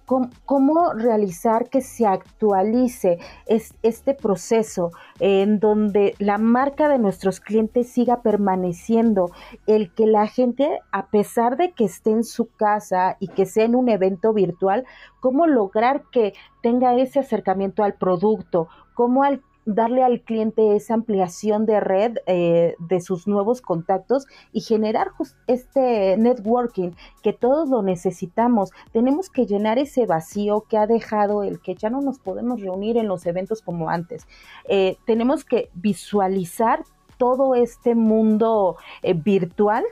cómo, 0.06 0.94
realizar 0.94 1.70
que 1.70 1.82
se 1.82 2.06
actualice 2.06 3.20
este 3.48 4.14
proceso 4.14 4.92
en 5.20 5.60
donde 5.60 6.16
la 6.20 6.38
marca 6.38 6.90
de 6.90 6.98
nuestros 6.98 7.40
clientes 7.40 7.90
siga 7.90 8.22
permaneciendo, 8.22 9.32
el 9.68 9.94
que 9.94 10.06
la 10.06 10.28
gente, 10.28 10.80
a 10.92 11.08
pesar 11.08 11.58
de 11.58 11.72
que 11.72 11.86
esté 11.86 12.12
en 12.12 12.24
su 12.24 12.50
casa 12.50 13.18
y 13.20 13.28
que 13.28 13.46
sea 13.46 13.66
en 13.66 13.76
un 13.76 13.90
evento 13.90 14.34
virtual, 14.34 14.86
cómo 15.20 15.48
lograr 15.48 16.04
que 16.12 16.34
tenga 16.62 16.96
ese 16.96 17.20
acercamiento 17.20 17.84
al 17.84 17.94
producto, 17.94 18.68
cómo 18.94 19.24
al 19.24 19.42
darle 19.66 20.04
al 20.04 20.22
cliente 20.22 20.76
esa 20.76 20.96
ampliación 20.96 21.66
de 21.66 21.80
red 21.80 22.18
eh, 22.26 22.76
de 22.80 23.02
sus 23.02 23.28
nuevos 23.28 23.62
contactos 23.62 24.26
y 24.52 24.62
generar 24.62 25.12
este 25.48 26.18
networking 26.18 26.92
que 27.22 27.34
todos 27.34 27.70
lo 27.70 27.82
necesitamos. 27.82 28.72
Tenemos 28.92 29.30
que 29.30 29.46
llenar 29.46 29.78
ese 29.78 30.06
vacío 30.06 30.62
que 30.70 30.78
ha 30.78 30.88
dejado 30.88 31.44
el 31.44 31.62
que 31.62 31.76
ya 31.76 31.90
no 31.90 32.02
nos 32.02 32.20
podemos 32.20 32.62
reunir 32.62 32.98
en 32.98 33.08
los 33.08 33.26
eventos 33.26 33.62
como 33.62 33.90
antes. 33.90 34.28
Eh, 34.68 34.98
tenemos 35.06 35.44
que 35.44 35.70
visualizar 35.74 36.84
todo 37.18 37.56
este 37.56 37.94
mundo 37.94 38.78
eh, 39.04 39.14
virtual 39.14 39.84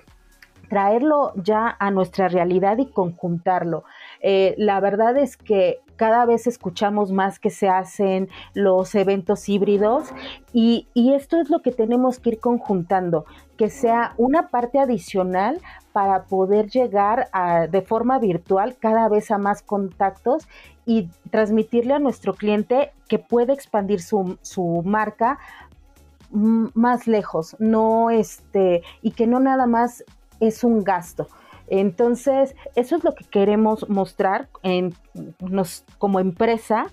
traerlo 0.69 1.33
ya 1.35 1.75
a 1.79 1.91
nuestra 1.91 2.29
realidad 2.29 2.77
y 2.77 2.85
conjuntarlo. 2.85 3.83
La 4.21 4.79
verdad 4.79 5.17
es 5.17 5.37
que 5.37 5.79
cada 5.99 6.25
vez 6.25 6.47
escuchamos 6.47 7.11
más 7.11 7.39
que 7.39 7.49
se 7.49 7.67
hacen 7.67 8.29
los 8.53 8.95
eventos 8.95 9.49
híbridos 9.49 10.07
y, 10.53 10.87
esto 10.95 11.41
es 11.41 11.49
lo 11.49 11.61
que 11.61 11.73
tenemos 11.73 12.19
que 12.19 12.29
ir 12.29 12.39
conjuntando, 12.39 13.25
que 13.57 13.69
sea 13.69 14.13
una 14.15 14.47
parte 14.47 14.79
adicional 14.79 15.59
para 15.91 16.23
poder 16.23 16.69
llegar 16.69 17.29
de 17.69 17.81
forma 17.81 18.17
virtual 18.17 18.77
cada 18.79 19.09
vez 19.09 19.29
a 19.29 19.37
más 19.37 19.61
contactos 19.61 20.47
y 20.85 21.09
transmitirle 21.31 21.93
a 21.95 21.99
nuestro 21.99 22.33
cliente 22.33 22.93
que 23.09 23.19
puede 23.19 23.51
expandir 23.51 24.01
su, 24.01 24.37
su 24.41 24.81
marca 24.85 25.37
más 26.31 27.07
lejos, 27.07 27.57
no 27.59 28.09
este, 28.09 28.83
y 29.01 29.11
que 29.11 29.27
no 29.27 29.41
nada 29.41 29.67
más 29.67 30.05
es 30.39 30.63
un 30.63 30.81
gasto. 30.85 31.27
Entonces, 31.69 32.55
eso 32.75 32.95
es 32.95 33.03
lo 33.03 33.13
que 33.13 33.25
queremos 33.25 33.87
mostrar 33.89 34.49
como 35.97 36.19
empresa 36.19 36.87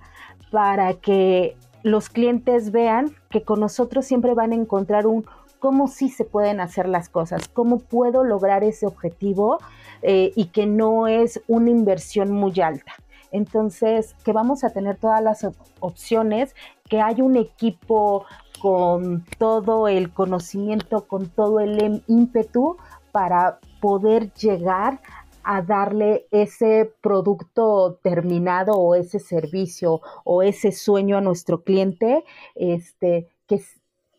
para 0.50 0.94
que 0.94 1.56
los 1.82 2.08
clientes 2.08 2.72
vean 2.72 3.14
que 3.30 3.42
con 3.42 3.60
nosotros 3.60 4.04
siempre 4.04 4.34
van 4.34 4.52
a 4.52 4.56
encontrar 4.56 5.06
un 5.06 5.24
cómo 5.58 5.88
sí 5.88 6.10
se 6.10 6.24
pueden 6.24 6.60
hacer 6.60 6.88
las 6.88 7.08
cosas, 7.08 7.48
cómo 7.48 7.78
puedo 7.78 8.22
lograr 8.24 8.64
ese 8.64 8.86
objetivo 8.86 9.58
eh, 10.02 10.32
y 10.36 10.46
que 10.46 10.66
no 10.66 11.08
es 11.08 11.42
una 11.48 11.70
inversión 11.70 12.30
muy 12.30 12.60
alta. 12.60 12.92
Entonces, 13.32 14.14
que 14.24 14.32
vamos 14.32 14.64
a 14.64 14.70
tener 14.70 14.96
todas 14.96 15.22
las 15.22 15.46
opciones, 15.80 16.54
que 16.88 17.00
hay 17.00 17.20
un 17.20 17.36
equipo 17.36 18.24
con 18.60 19.24
todo 19.38 19.88
el 19.88 20.12
conocimiento, 20.12 21.06
con 21.06 21.28
todo 21.28 21.60
el 21.60 22.02
ímpetu 22.06 22.76
para 23.12 23.58
poder 23.86 24.32
llegar 24.32 24.98
a 25.44 25.62
darle 25.62 26.26
ese 26.32 26.92
producto 27.00 28.00
terminado 28.02 28.72
o 28.72 28.96
ese 28.96 29.20
servicio 29.20 30.00
o 30.24 30.42
ese 30.42 30.72
sueño 30.72 31.16
a 31.16 31.20
nuestro 31.20 31.62
cliente, 31.62 32.24
este, 32.56 33.28
que, 33.46 33.62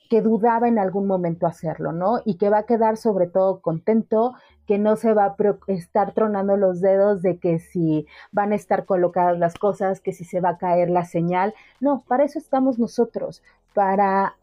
que 0.10 0.22
dudaba 0.22 0.70
en 0.70 0.80
algún 0.80 1.06
momento 1.06 1.48
hacerlo, 1.48 1.92
¿no? 1.92 2.22
Y 2.24 2.38
que 2.38 2.50
va 2.50 2.60
a 2.60 2.66
quedar 2.66 2.96
sobre 2.96 3.28
todo 3.28 3.60
contento, 3.60 4.36
que 4.66 4.78
no 4.78 4.96
se 4.96 5.14
va 5.14 5.26
a 5.26 5.36
estar 5.68 6.14
tronando 6.14 6.56
los 6.56 6.80
dedos 6.80 7.22
de 7.22 7.38
que 7.38 7.60
si 7.60 8.08
van 8.32 8.54
a 8.54 8.56
estar 8.56 8.86
colocadas 8.86 9.38
las 9.38 9.56
cosas, 9.56 10.00
que 10.00 10.14
si 10.14 10.24
se 10.24 10.40
va 10.40 10.52
a 10.52 10.58
caer 10.58 10.90
la 10.90 11.04
señal. 11.04 11.54
No, 11.82 12.06
para 12.08 12.24
eso 12.24 12.40
estamos 12.40 12.80
nosotros, 12.80 13.44
para 13.74 14.38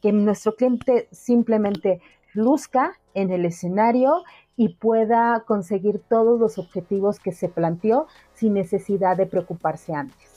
que 0.00 0.12
nuestro 0.12 0.54
cliente 0.54 1.08
simplemente 1.10 2.00
luzca 2.36 2.92
en 3.14 3.32
el 3.32 3.44
escenario 3.44 4.22
y 4.56 4.70
pueda 4.70 5.44
conseguir 5.46 6.00
todos 6.08 6.40
los 6.40 6.58
objetivos 6.58 7.20
que 7.20 7.32
se 7.32 7.48
planteó 7.48 8.06
sin 8.34 8.54
necesidad 8.54 9.16
de 9.16 9.26
preocuparse 9.26 9.94
antes. 9.94 10.36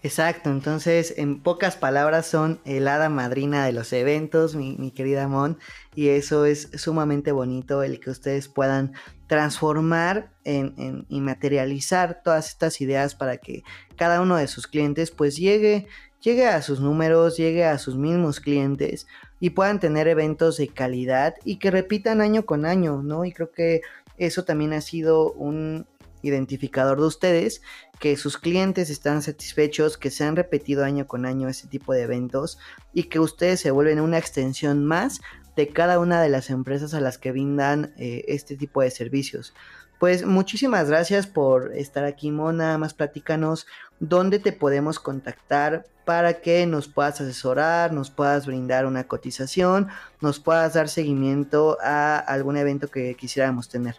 Exacto, 0.00 0.50
entonces 0.50 1.14
en 1.16 1.42
pocas 1.42 1.76
palabras 1.76 2.24
son 2.26 2.60
el 2.64 2.86
hada 2.86 3.08
madrina 3.08 3.66
de 3.66 3.72
los 3.72 3.92
eventos, 3.92 4.54
mi, 4.54 4.92
querida 4.92 5.26
Mon, 5.26 5.58
y 5.92 6.10
eso 6.10 6.44
es 6.44 6.70
sumamente 6.74 7.32
bonito 7.32 7.82
el 7.82 7.98
que 7.98 8.10
ustedes 8.10 8.46
puedan 8.46 8.92
transformar 9.26 10.30
en, 10.44 11.04
y 11.08 11.20
materializar 11.20 12.22
todas 12.22 12.48
estas 12.48 12.80
ideas 12.80 13.16
para 13.16 13.38
que 13.38 13.64
cada 13.96 14.20
uno 14.20 14.36
de 14.36 14.46
sus 14.46 14.68
clientes 14.68 15.10
pues 15.10 15.36
llegue, 15.36 15.88
llegue 16.20 16.46
a 16.46 16.62
sus 16.62 16.78
números, 16.78 17.36
llegue 17.36 17.64
a 17.64 17.76
sus 17.78 17.96
mismos 17.96 18.38
clientes 18.38 19.08
y 19.40 19.50
puedan 19.50 19.80
tener 19.80 20.08
eventos 20.08 20.56
de 20.56 20.68
calidad 20.68 21.34
y 21.44 21.56
que 21.56 21.70
repitan 21.70 22.20
año 22.20 22.44
con 22.44 22.66
año, 22.66 23.02
¿no? 23.02 23.24
Y 23.24 23.32
creo 23.32 23.52
que 23.52 23.82
eso 24.16 24.44
también 24.44 24.72
ha 24.72 24.80
sido 24.80 25.32
un, 25.32 25.86
identificador 26.22 27.00
de 27.00 27.06
ustedes, 27.06 27.62
que 27.98 28.16
sus 28.16 28.38
clientes 28.38 28.90
están 28.90 29.22
satisfechos, 29.22 29.96
que 29.96 30.10
se 30.10 30.24
han 30.24 30.36
repetido 30.36 30.84
año 30.84 31.06
con 31.06 31.26
año 31.26 31.48
ese 31.48 31.66
tipo 31.68 31.92
de 31.92 32.02
eventos 32.02 32.58
y 32.92 33.04
que 33.04 33.20
ustedes 33.20 33.60
se 33.60 33.70
vuelven 33.70 34.00
una 34.00 34.18
extensión 34.18 34.84
más 34.84 35.20
de 35.56 35.68
cada 35.68 35.98
una 35.98 36.22
de 36.22 36.28
las 36.28 36.50
empresas 36.50 36.94
a 36.94 37.00
las 37.00 37.18
que 37.18 37.32
brindan 37.32 37.92
eh, 37.98 38.24
este 38.28 38.56
tipo 38.56 38.80
de 38.82 38.90
servicios. 38.90 39.54
Pues 39.98 40.24
muchísimas 40.24 40.88
gracias 40.88 41.26
por 41.26 41.72
estar 41.76 42.04
aquí, 42.04 42.30
Mona. 42.30 42.78
Más 42.78 42.94
platícanos 42.94 43.66
dónde 43.98 44.38
te 44.38 44.52
podemos 44.52 45.00
contactar 45.00 45.86
para 46.04 46.40
que 46.40 46.64
nos 46.66 46.88
puedas 46.88 47.20
asesorar, 47.20 47.92
nos 47.92 48.10
puedas 48.10 48.46
brindar 48.46 48.86
una 48.86 49.04
cotización, 49.04 49.88
nos 50.20 50.40
puedas 50.40 50.74
dar 50.74 50.88
seguimiento 50.88 51.76
a 51.82 52.16
algún 52.18 52.56
evento 52.56 52.88
que 52.88 53.14
quisiéramos 53.14 53.68
tener. 53.68 53.96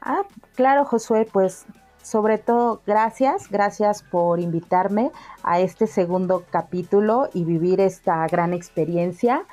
Ah, 0.00 0.22
claro, 0.54 0.84
Josué, 0.84 1.26
pues 1.32 1.64
sobre 2.02 2.36
todo 2.36 2.82
gracias, 2.86 3.50
gracias 3.50 4.02
por 4.02 4.38
invitarme 4.38 5.10
a 5.42 5.58
este 5.58 5.86
segundo 5.86 6.44
capítulo 6.50 7.30
y 7.32 7.44
vivir 7.44 7.80
esta 7.80 8.26
gran 8.26 8.52
experiencia. 8.52 9.46